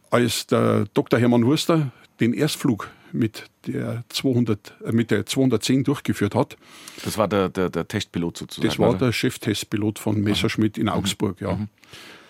[0.10, 1.20] Als der Dr.
[1.20, 6.58] Hermann Wurster den Erstflug mit der, 200, äh, mit der 210 durchgeführt hat.
[7.04, 8.68] Das war der, der, der Testpilot sozusagen?
[8.68, 9.00] Das war oder?
[9.00, 10.90] der Cheftestpilot von Messerschmitt in mhm.
[10.90, 11.56] Augsburg, ja.
[11.56, 11.68] Mhm.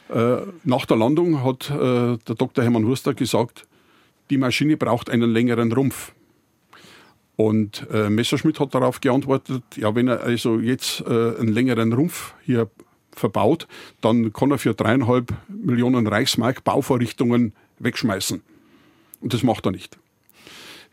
[0.10, 2.64] Äh, nach der Landung hat äh, der Dr.
[2.64, 3.68] Hermann Wurster gesagt,
[4.30, 6.14] die Maschine braucht einen längeren Rumpf.
[7.40, 12.34] Und äh, Messerschmitt hat darauf geantwortet, ja, wenn er also jetzt äh, einen längeren Rumpf
[12.44, 12.70] hier
[13.14, 13.66] verbaut,
[14.02, 18.42] dann kann er für dreieinhalb Millionen Reichsmark Bauvorrichtungen wegschmeißen.
[19.22, 19.98] Und das macht er nicht.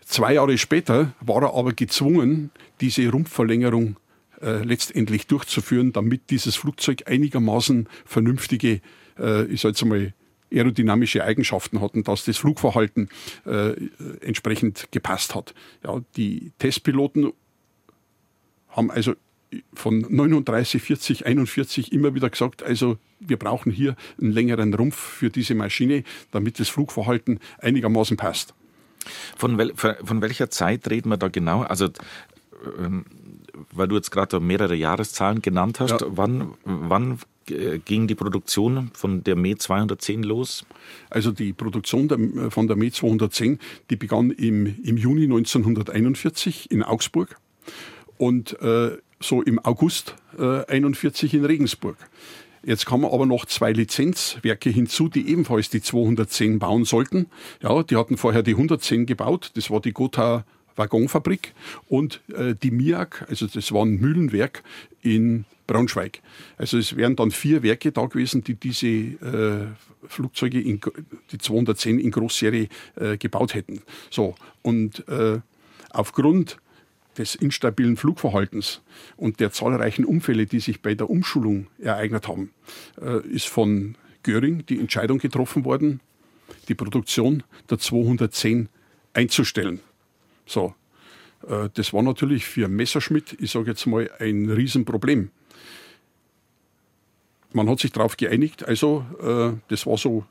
[0.05, 3.97] Zwei Jahre später war er aber gezwungen, diese Rumpfverlängerung
[4.41, 8.83] äh, letztendlich durchzuführen, damit dieses Flugzeug einigermaßen vernünftige,
[9.19, 10.15] äh, ich sage jetzt mal,
[10.57, 13.09] aerodynamische Eigenschaften hatten, dass das Flugverhalten
[13.45, 13.75] äh,
[14.21, 15.55] entsprechend gepasst hat.
[15.85, 17.33] Ja, die Testpiloten
[18.69, 19.15] haben also
[19.75, 25.31] von 39, 40, 41 immer wieder gesagt, also wir brauchen hier einen längeren Rumpf für
[25.31, 28.55] diese Maschine, damit das Flugverhalten einigermaßen passt.
[29.37, 31.63] Von, wel, von welcher Zeit reden wir da genau?
[31.63, 31.89] Also
[32.79, 33.05] ähm,
[33.73, 36.07] weil du jetzt gerade mehrere Jahreszahlen genannt hast, ja.
[36.11, 40.65] wann, wann ging die Produktion von der Me 210 los?
[41.11, 43.59] Also die Produktion der, von der Me 210,
[43.91, 47.37] die begann im, im Juni 1941 in Augsburg
[48.19, 51.97] und äh, so im August äh, 41 in Regensburg.
[52.65, 57.27] Jetzt kommen aber noch zwei Lizenzwerke hinzu, die ebenfalls die 210 bauen sollten.
[57.63, 59.53] Ja, die hatten vorher die 110 gebaut.
[59.55, 60.45] Das war die Gotha
[60.75, 61.55] Waggonfabrik
[61.89, 64.63] und äh, die MIAG, also das war ein Mühlenwerk
[65.01, 66.21] in Braunschweig.
[66.57, 69.67] Also es wären dann vier Werke da gewesen, die diese äh,
[70.09, 70.81] Flugzeuge, in,
[71.33, 73.83] die 210 in Großserie äh, gebaut hätten.
[74.11, 75.41] So, und äh,
[75.91, 76.59] aufgrund
[77.19, 78.83] des instabilen Flugverhaltens
[79.17, 82.53] und der zahlreichen Unfälle, die sich bei der Umschulung ereignet haben,
[83.01, 86.01] äh, ist von Göring die Entscheidung getroffen worden,
[86.69, 88.69] die Produktion der 210
[89.15, 89.81] einzustellen.
[90.45, 90.75] So,
[91.49, 95.31] äh, das war natürlich für Messerschmitt, ich sage jetzt mal, ein Riesenproblem.
[97.57, 100.27] Man hat sich darauf geeinigt, also äh, das war so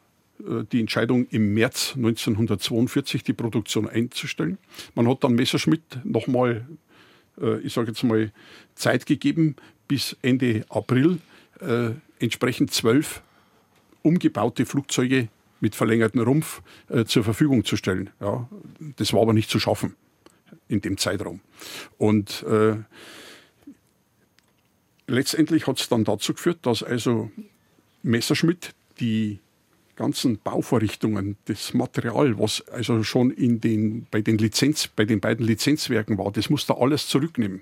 [0.72, 4.58] die Entscheidung im März 1942 die Produktion einzustellen.
[4.94, 6.68] Man hat dann Messerschmitt nochmal,
[7.42, 8.32] äh, ich sage jetzt mal,
[8.76, 9.56] Zeit gegeben,
[9.88, 11.20] bis Ende April
[11.62, 13.22] äh, entsprechend zwölf
[14.02, 15.30] umgebaute Flugzeuge
[15.62, 18.10] mit verlängertem Rumpf äh, zur Verfügung zu stellen.
[18.20, 18.48] Ja,
[18.98, 19.96] das war aber nicht zu schaffen
[20.68, 21.40] in dem Zeitraum.
[21.98, 22.76] Und äh,
[25.08, 27.32] letztendlich hat es dann dazu geführt, dass also
[28.04, 29.40] Messerschmitt die
[29.96, 35.46] ganzen Bauvorrichtungen, das Material, was also schon in den, bei, den Lizenz, bei den beiden
[35.46, 37.62] Lizenzwerken war, das musste alles zurücknehmen.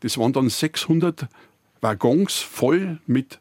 [0.00, 1.28] Das waren dann 600
[1.80, 3.38] Waggons voll mit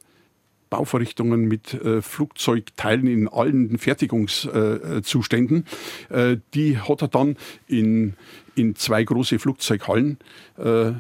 [0.70, 5.68] Bauvorrichtungen mit äh, Flugzeugteilen in allen Fertigungszuständen.
[6.10, 7.38] Äh, äh, die hat er dann
[7.68, 8.16] in,
[8.56, 10.18] in zwei große Flugzeughallen
[10.58, 10.94] äh,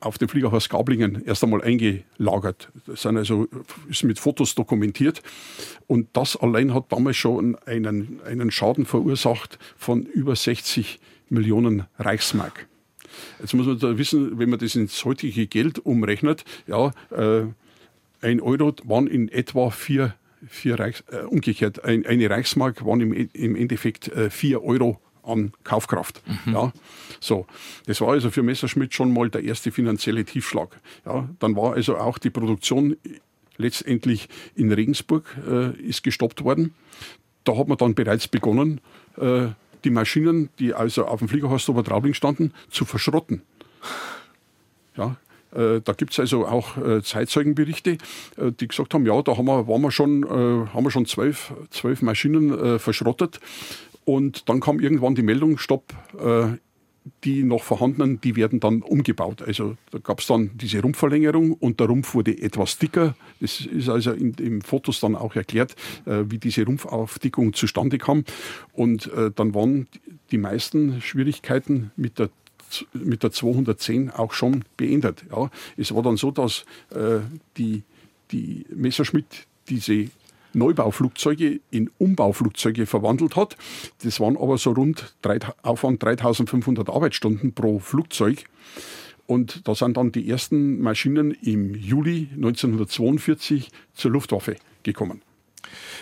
[0.00, 2.70] auf dem Fliegerhaus Gablingen erst einmal eingelagert.
[2.86, 3.48] Das sind also,
[3.88, 5.22] ist mit Fotos dokumentiert.
[5.86, 10.98] Und das allein hat damals schon einen, einen Schaden verursacht von über 60
[11.28, 12.66] Millionen Reichsmark.
[13.40, 17.46] Jetzt muss man da wissen, wenn man das ins heutige Geld umrechnet, ja, äh,
[18.22, 20.14] ein Euro waren in etwa vier,
[20.46, 25.52] vier Reichs, äh, umgekehrt, ein, eine Reichsmark waren im, im Endeffekt äh, vier Euro an
[25.64, 26.22] Kaufkraft.
[26.26, 26.52] Mhm.
[26.52, 26.72] Ja,
[27.20, 27.46] so.
[27.86, 30.80] Das war also für Messerschmitt schon mal der erste finanzielle Tiefschlag.
[31.06, 32.96] Ja, dann war also auch die Produktion
[33.56, 36.74] letztendlich in Regensburg äh, ist gestoppt worden.
[37.44, 38.80] Da hat man dann bereits begonnen,
[39.16, 39.48] äh,
[39.84, 43.42] die Maschinen, die also auf dem Fliegerhorst Obertraubling standen, zu verschrotten.
[44.96, 45.16] Ja,
[45.52, 47.98] Äh, da gibt es also auch äh, Zeitzeugenberichte,
[48.36, 51.52] äh, die gesagt haben, ja, da haben wir, waren wir schon, haben wir schon zwölf,
[51.70, 53.40] zwölf Maschinen verschrottet.
[54.04, 55.94] Und dann kam irgendwann die Meldung, stopp,
[57.24, 59.42] die noch vorhandenen, die werden dann umgebaut.
[59.42, 63.14] Also da gab es dann diese Rumpfverlängerung und der Rumpf wurde etwas dicker.
[63.40, 65.76] Das ist also in, in Fotos dann auch erklärt,
[66.06, 68.24] äh, wie diese Rumpfaufdickung zustande kam.
[68.72, 69.88] Und äh, dann waren
[70.30, 72.30] die meisten Schwierigkeiten mit der
[72.92, 75.24] mit der 210 auch schon beendet.
[75.28, 77.18] Ja, es war dann so, dass äh,
[77.56, 77.82] die,
[78.30, 80.08] die Messerschmitt diese
[80.52, 83.56] Neubauflugzeuge in Umbauflugzeuge verwandelt hat.
[84.02, 85.14] Das waren aber so rund
[85.62, 88.44] Aufwand 3500 Arbeitsstunden pro Flugzeug.
[89.26, 95.22] Und da sind dann die ersten Maschinen im Juli 1942 zur Luftwaffe gekommen.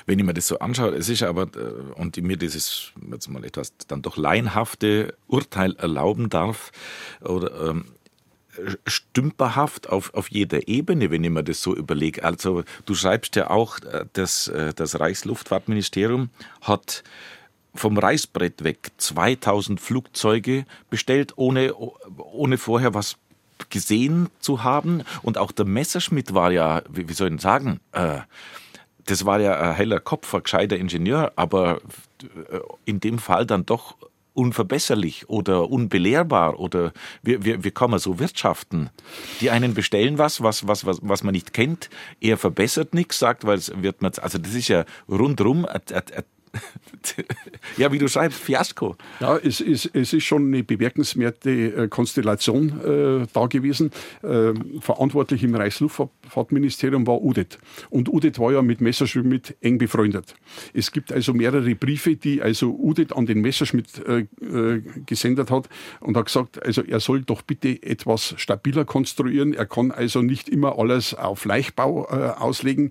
[0.07, 3.45] Wenn ich mir das so anschaue, es ist aber, äh, und mir dieses, jetzt mal
[3.45, 6.73] etwas dann doch laienhafte Urteil erlauben darf,
[7.21, 7.85] oder ähm,
[8.87, 12.25] stümperhaft auf, auf jeder Ebene, wenn ich mir das so überlege.
[12.25, 16.31] Also du schreibst ja auch, äh, dass äh, das Reichsluftfahrtministerium
[16.63, 17.05] hat
[17.75, 23.17] vom Reißbrett weg 2000 Flugzeuge bestellt, ohne, ohne vorher was
[23.71, 25.03] gesehen zu haben.
[25.23, 28.21] Und auch der Messerschmidt war ja, wie, soll ich sagen, äh,
[29.05, 31.81] das war ja ein heller Kopf, ein gescheiter Ingenieur, aber
[32.85, 33.97] in dem Fall dann doch
[34.39, 38.91] unverbesserlich oder unbelehrbar oder wie, wie, wie kann man so wirtschaften?
[39.41, 43.45] Die einen bestellen was, was, was, was, was man nicht kennt, er verbessert nichts, sagt,
[43.45, 46.25] weil es wird man, also das ist ja rundrum ein, ein, ein
[47.77, 48.97] ja, wie du schreibst, Fiasko.
[49.21, 53.91] Ja, es, es, es ist schon eine bemerkenswerte äh, Konstellation äh, da gewesen.
[54.23, 57.59] Äh, verantwortlich im Reichsluftfahrtministerium war UDET.
[57.91, 60.35] Und UDET war ja mit Messerschmitt eng befreundet.
[60.75, 65.69] Es gibt also mehrere Briefe, die also UDET an den Messerschmitt äh, äh, gesendet hat
[66.01, 69.55] und hat gesagt, also er soll doch bitte etwas stabiler konstruieren.
[69.55, 72.91] Er kann also nicht immer alles auf Leichtbau äh, auslegen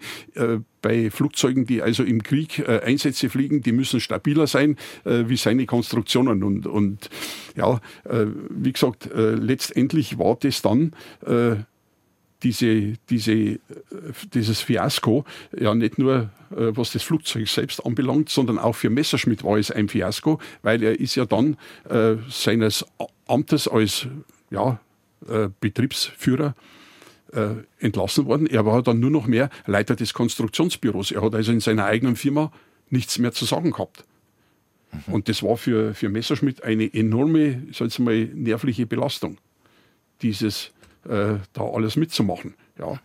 [0.82, 5.38] bei Flugzeugen, die also im Krieg äh, Einsätze fliegen, die müssen stabiler sein äh, wie
[5.38, 6.44] seine Konstruktionen.
[6.44, 7.10] Und, und
[7.56, 10.94] ja, äh, wie gesagt, äh, letztendlich war das dann
[11.26, 11.56] äh,
[12.44, 13.60] diese, diese, äh,
[14.34, 15.26] dieses Fiasko,
[15.58, 19.90] ja nicht nur was das Flugzeug selbst anbelangt, sondern auch für Messerschmitt war es ein
[19.90, 21.58] Fiasko, weil er ist ja dann
[22.30, 22.86] seines
[23.28, 24.08] Amtes als
[24.50, 24.80] ja,
[25.60, 26.77] Betriebsführer äh,
[27.80, 28.48] entlassen worden.
[28.48, 31.12] Er war dann nur noch mehr Leiter des Konstruktionsbüros.
[31.12, 32.52] Er hat also in seiner eigenen Firma
[32.90, 34.06] nichts mehr zu sagen gehabt.
[34.92, 35.14] Mhm.
[35.14, 39.38] Und das war für, für Messerschmidt eine enorme, ich mal, nervliche Belastung,
[40.22, 40.72] dieses
[41.06, 42.54] äh, da alles mitzumachen.
[42.80, 43.00] Ja.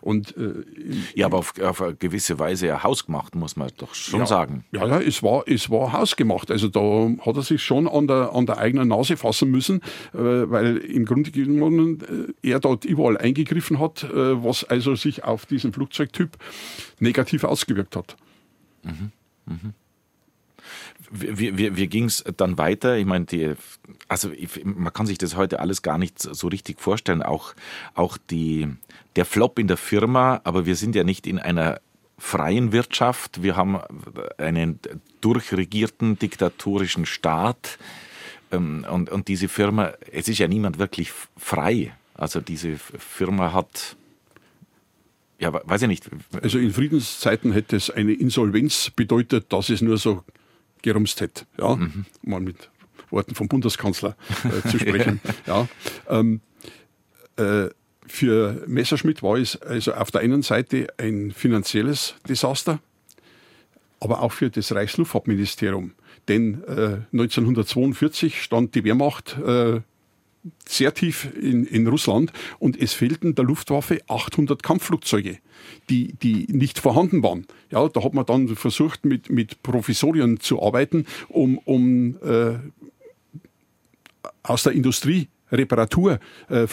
[0.00, 0.64] Und, äh,
[1.14, 4.64] ja, aber auf, auf, eine gewisse Weise ja hausgemacht, muss man doch schon ja, sagen.
[4.72, 6.50] Ja, ja, es war, es war hausgemacht.
[6.50, 9.80] Also da hat er sich schon an der, an der eigenen Nase fassen müssen,
[10.12, 15.24] äh, weil im Grunde genommen äh, er dort überall eingegriffen hat, äh, was also sich
[15.24, 16.36] auf diesen Flugzeugtyp
[16.98, 18.16] negativ ausgewirkt hat.
[18.82, 19.12] Mhm.
[19.46, 19.74] Mhm.
[21.10, 22.96] Wie, wie, wie ging es dann weiter?
[22.96, 23.54] Ich meine, die,
[24.08, 27.22] also ich, man kann sich das heute alles gar nicht so richtig vorstellen.
[27.22, 27.54] Auch,
[27.94, 28.68] auch die,
[29.16, 31.80] der Flop in der Firma, aber wir sind ja nicht in einer
[32.18, 33.42] freien Wirtschaft.
[33.42, 33.78] Wir haben
[34.38, 34.78] einen
[35.20, 37.78] durchregierten diktatorischen Staat.
[38.52, 41.92] Ähm, und, und diese Firma, es ist ja niemand wirklich frei.
[42.14, 43.96] Also diese Firma hat
[45.38, 46.08] ja, weiß ich nicht.
[46.42, 50.24] Also in Friedenszeiten hätte es eine Insolvenz bedeutet, dass es nur so
[50.80, 51.44] gerumst hätte.
[51.58, 51.76] Ja?
[51.76, 52.06] Mhm.
[52.22, 52.70] Mal mit
[53.10, 55.20] Worten vom Bundeskanzler äh, zu sprechen.
[55.46, 55.68] ja.
[56.08, 56.40] Ähm,
[57.36, 57.68] äh,
[58.08, 62.80] für Messerschmitt war es also auf der einen Seite ein finanzielles Desaster,
[64.00, 65.92] aber auch für das Reichsluftfahrtministerium.
[66.28, 69.80] Denn äh, 1942 stand die Wehrmacht äh,
[70.64, 75.38] sehr tief in, in Russland und es fehlten der Luftwaffe 800 Kampfflugzeuge,
[75.90, 77.46] die, die nicht vorhanden waren.
[77.70, 82.58] Ja, da hat man dann versucht, mit, mit Provisorien zu arbeiten, um, um äh,
[84.42, 86.18] aus der Industrie Reparatur
[86.48, 86.66] äh,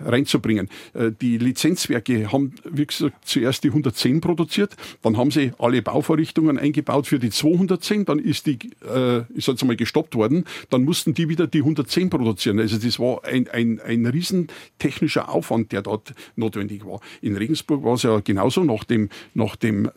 [0.00, 0.68] reinzubringen.
[0.94, 6.58] Äh, die Lizenzwerke haben, wie gesagt, zuerst die 110 produziert, dann haben sie alle Bauvorrichtungen
[6.58, 11.14] eingebaut für die 210, dann ist die, äh, ist jetzt mal gestoppt worden, dann mussten
[11.14, 12.58] die wieder die 110 produzieren.
[12.60, 17.00] Also das war ein, ein, ein riesen technischer Aufwand, der dort notwendig war.
[17.20, 19.90] In Regensburg war es ja genauso nach dem, nach dem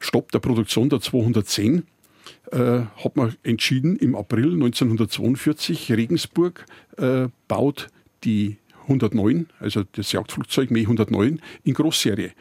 [0.00, 1.84] Stopp der Produktion der 210
[2.52, 7.88] äh, hat man entschieden, im April 1942, Regensburg äh, baut
[8.24, 12.32] die 109, also das Jagdflugzeug Me 109, in Großserie.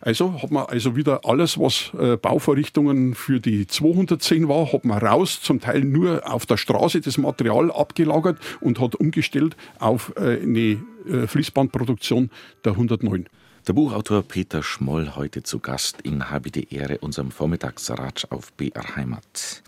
[0.00, 4.98] Also hat man also wieder alles, was äh, Bauvorrichtungen für die 210 war, hat man
[4.98, 10.40] raus, zum Teil nur auf der Straße das Material abgelagert und hat umgestellt auf äh,
[10.40, 10.78] eine
[11.08, 12.30] äh, Fließbandproduktion
[12.64, 13.26] der 109.
[13.66, 18.96] Der Buchautor Peter Schmoll heute zu Gast in Habe die Ehre, unserem Vormittagsratsch auf BR
[18.96, 19.62] Heimat.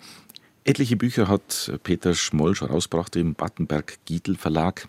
[0.65, 4.89] Etliche Bücher hat Peter Schmoll schon rausgebracht im Battenberg-Giedel Verlag.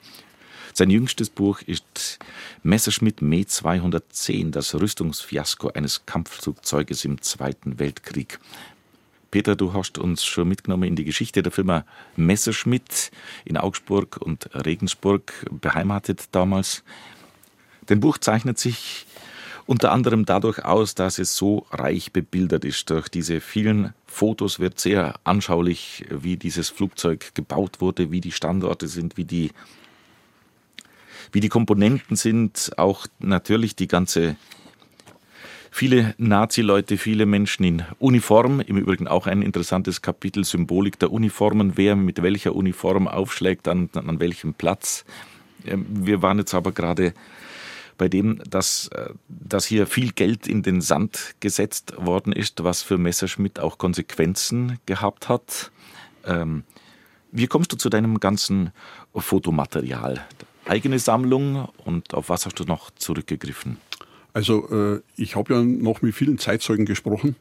[0.74, 2.20] Sein jüngstes Buch ist
[2.64, 8.40] Messerschmitt Me 210, das Rüstungsfiasko eines Kampfflugzeuges im Zweiten Weltkrieg.
[9.32, 11.86] Peter, du hast uns schon mitgenommen in die Geschichte der Firma
[12.18, 13.12] Messerschmitt
[13.46, 16.84] in Augsburg und Regensburg beheimatet damals.
[17.86, 19.06] Dein Buch zeichnet sich
[19.66, 22.90] unter anderem dadurch aus, dass es so reich bebildert ist.
[22.90, 28.88] Durch diese vielen Fotos wird sehr anschaulich, wie dieses Flugzeug gebaut wurde, wie die Standorte
[28.88, 29.52] sind, wie die
[31.32, 34.36] wie die Komponenten sind, auch natürlich die ganze
[35.72, 41.74] viele Nazi-Leute, viele Menschen in Uniform, im Übrigen auch ein interessantes Kapitel Symbolik der Uniformen,
[41.76, 45.06] wer mit welcher Uniform aufschlägt, an, an welchem Platz.
[45.66, 47.14] Ähm, wir waren jetzt aber gerade
[48.02, 52.82] bei dem, dass, äh, dass hier viel Geld in den Sand gesetzt worden ist, was
[52.82, 55.72] für Messerschmitt auch Konsequenzen gehabt hat.
[56.26, 56.64] Ähm,
[57.32, 58.72] wie kommst du zu deinem ganzen
[59.14, 60.26] Fotomaterial?
[60.66, 63.78] eigene Sammlung und auf was hast du noch zurückgegriffen?
[64.34, 67.36] Also äh, ich habe ja noch mit vielen Zeitzeugen gesprochen,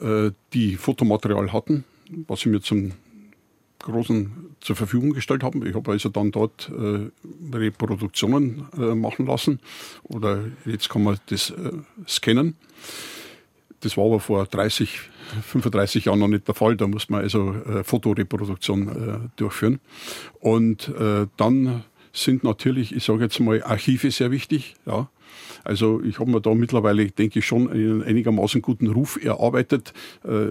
[0.00, 1.84] äh, die Fotomaterial hatten,
[2.26, 2.92] was sie mir zum
[3.78, 5.64] großen zur Verfügung gestellt haben.
[5.66, 7.10] Ich habe also dann dort äh,
[7.56, 9.60] Reproduktionen äh, machen lassen
[10.02, 11.72] oder jetzt kann man das äh,
[12.06, 12.56] scannen.
[13.80, 14.98] Das war aber vor 30,
[15.42, 16.76] 35 Jahren noch nicht der Fall.
[16.76, 19.80] Da muss man also äh, Fotoreproduktion äh, durchführen.
[20.40, 24.74] Und äh, dann sind natürlich, ich sage jetzt mal, Archive sehr wichtig.
[24.86, 25.08] Ja.
[25.64, 29.92] Also ich habe mir da mittlerweile, denke ich, schon einen einigermaßen guten Ruf erarbeitet.
[30.24, 30.46] Äh,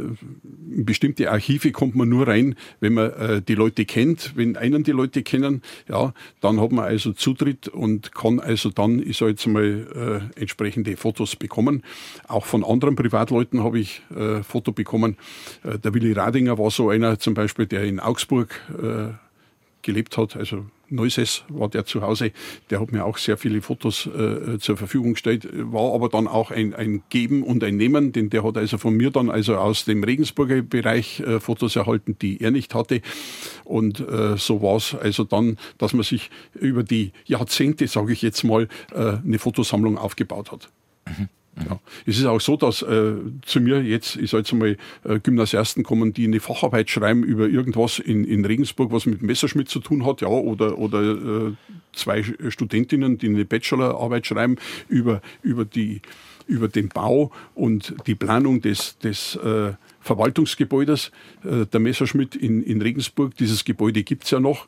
[0.72, 4.34] in bestimmte Archive kommt man nur rein, wenn man äh, die Leute kennt.
[4.36, 9.00] Wenn einen die Leute kennen, ja, dann hat man also Zutritt und kann also dann,
[9.00, 11.84] ich sage jetzt mal, äh, entsprechende Fotos bekommen.
[12.28, 15.18] Auch von anderen Privatleuten habe ich äh, Foto bekommen.
[15.64, 18.60] Der Willi Radinger war so einer zum Beispiel, der in Augsburg
[19.82, 22.32] gelebt hat, also Neuses war der zu Hause,
[22.70, 26.52] der hat mir auch sehr viele Fotos äh, zur Verfügung gestellt, war aber dann auch
[26.52, 29.86] ein, ein Geben und ein Nehmen, denn der hat also von mir dann also aus
[29.86, 33.02] dem Regensburger Bereich äh, Fotos erhalten, die er nicht hatte.
[33.64, 38.22] Und äh, so war es also dann, dass man sich über die Jahrzehnte, sage ich
[38.22, 40.70] jetzt mal, äh, eine Fotosammlung aufgebaut hat.
[41.08, 41.30] Mhm.
[41.58, 41.80] Ja.
[42.06, 43.14] Es ist auch so, dass äh,
[43.46, 47.48] zu mir jetzt, ich sage jetzt mal, äh, Gymnasiasten kommen, die eine Facharbeit schreiben über
[47.48, 51.52] irgendwas in, in Regensburg, was mit Messerschmitt zu tun hat, ja, oder, oder äh,
[51.94, 54.58] zwei Studentinnen, die eine Bachelorarbeit schreiben
[54.90, 56.02] über, über, die,
[56.46, 61.12] über den Bau und die Planung des, des äh, Verwaltungsgebäudes
[61.44, 63.36] äh, der Messerschmitt in, in Regensburg.
[63.38, 64.68] Dieses Gebäude gibt's ja noch.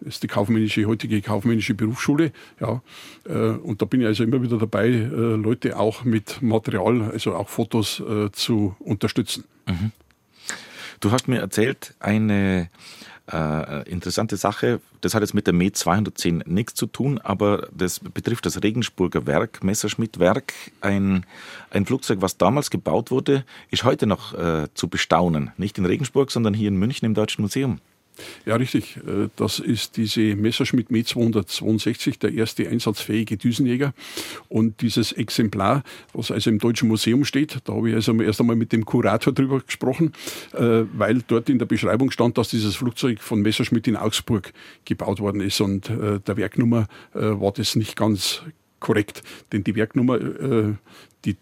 [0.00, 2.32] Das ist die kaufmännische, heutige kaufmännische Berufsschule.
[2.60, 2.82] Ja.
[3.26, 7.34] Äh, und da bin ich also immer wieder dabei, äh, Leute auch mit Material, also
[7.34, 9.44] auch Fotos äh, zu unterstützen.
[9.66, 9.92] Mhm.
[11.00, 12.68] Du hast mir erzählt, eine
[13.32, 18.00] äh, interessante Sache, das hat jetzt mit der Med 210 nichts zu tun, aber das
[18.00, 21.24] betrifft das Regensburger Werk, Messerschmitt-Werk, ein,
[21.70, 25.52] ein Flugzeug, was damals gebaut wurde, ist heute noch äh, zu bestaunen.
[25.56, 27.80] Nicht in Regensburg, sondern hier in München im Deutschen Museum.
[28.46, 28.96] Ja, richtig.
[28.98, 33.92] Äh, das ist diese Messerschmitt Me 262, der erste einsatzfähige Düsenjäger.
[34.48, 38.56] Und dieses Exemplar, was also im Deutschen Museum steht, da habe ich also erst einmal
[38.56, 40.12] mit dem Kurator drüber gesprochen,
[40.52, 44.52] äh, weil dort in der Beschreibung stand, dass dieses Flugzeug von Messerschmitt in Augsburg
[44.84, 45.60] gebaut worden ist.
[45.60, 48.42] Und äh, der Werknummer war das nicht ganz
[48.80, 49.22] korrekt,
[49.52, 50.74] denn die Werknummer, äh,
[51.24, 51.36] die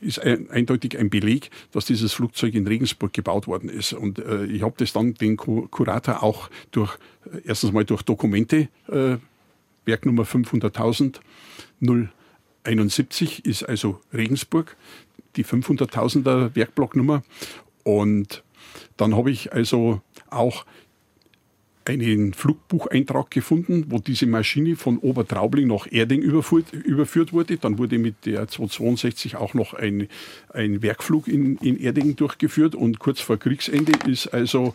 [0.00, 3.92] ist ein, eindeutig ein Beleg, dass dieses Flugzeug in Regensburg gebaut worden ist.
[3.92, 6.96] Und äh, ich habe das dann den Kurator auch durch,
[7.32, 9.16] äh, erstens mal durch Dokumente, äh,
[9.84, 11.20] Werknummer 500.000
[12.64, 14.76] 071 ist also Regensburg,
[15.36, 17.22] die 500.000er Werkblocknummer.
[17.82, 18.44] Und
[18.96, 20.66] dann habe ich also auch
[21.90, 27.56] einen Flugbucheintrag gefunden, wo diese Maschine von Obertraubling nach Erding überführt, überführt wurde.
[27.56, 30.08] Dann wurde mit der 262 auch noch ein,
[30.52, 34.74] ein Werkflug in, in Erding durchgeführt und kurz vor Kriegsende ist also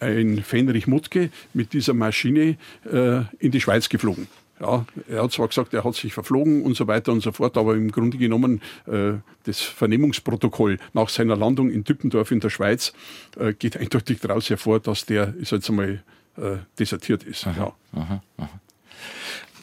[0.00, 2.56] ein Fenrich Mutke mit dieser Maschine
[2.90, 4.26] äh, in die Schweiz geflogen.
[4.62, 7.56] Ja, er hat zwar gesagt, er hat sich verflogen und so weiter und so fort,
[7.56, 12.92] aber im Grunde genommen äh, das Vernehmungsprotokoll nach seiner Landung in Düppendorf in der Schweiz
[13.36, 16.04] äh, geht eindeutig daraus hervor, dass der, sag jetzt einmal,
[16.36, 17.44] äh, desertiert ist.
[17.46, 18.00] Aha, ja.
[18.00, 18.60] aha, aha.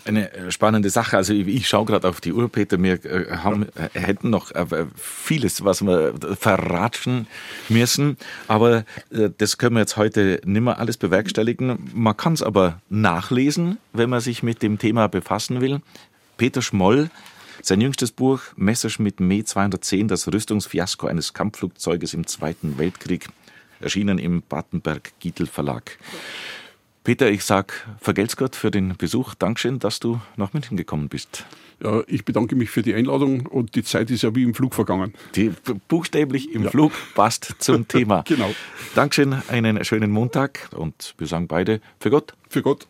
[0.10, 1.18] Eine äh, spannende Sache.
[1.18, 2.81] Also ich, ich schaue gerade auf die Uhr, Peter.
[2.81, 7.27] Wir äh, haben, äh, hätten noch äh, vieles, was wir verratschen
[7.69, 8.18] müssen.
[8.48, 11.90] Aber äh, das können wir jetzt heute nicht mehr alles bewerkstelligen.
[11.94, 15.81] Man kann es aber nachlesen, wenn man sich mit dem Thema befassen will.
[16.38, 17.10] Peter Schmoll,
[17.61, 23.27] sein jüngstes Buch Messerschmitt Me 210, das Rüstungsfiasko eines Kampfflugzeuges im Zweiten Weltkrieg,
[23.81, 25.98] erschienen im Badenberg-Gietel Verlag.
[27.10, 29.34] Peter, ich sag vergelt's Gott für den Besuch.
[29.34, 31.44] Dankeschön, dass du nach München gekommen bist.
[31.84, 34.76] Ja, ich bedanke mich für die Einladung und die Zeit ist ja wie im Flug
[34.76, 35.15] vergangen.
[35.34, 35.52] Die
[35.88, 36.69] buchstäblich im ja.
[36.69, 38.23] Flug passt zum Thema.
[38.27, 38.53] genau.
[38.94, 42.36] Dankeschön, einen schönen Montag und wir sagen beide für Gott.
[42.48, 42.86] Für Gott.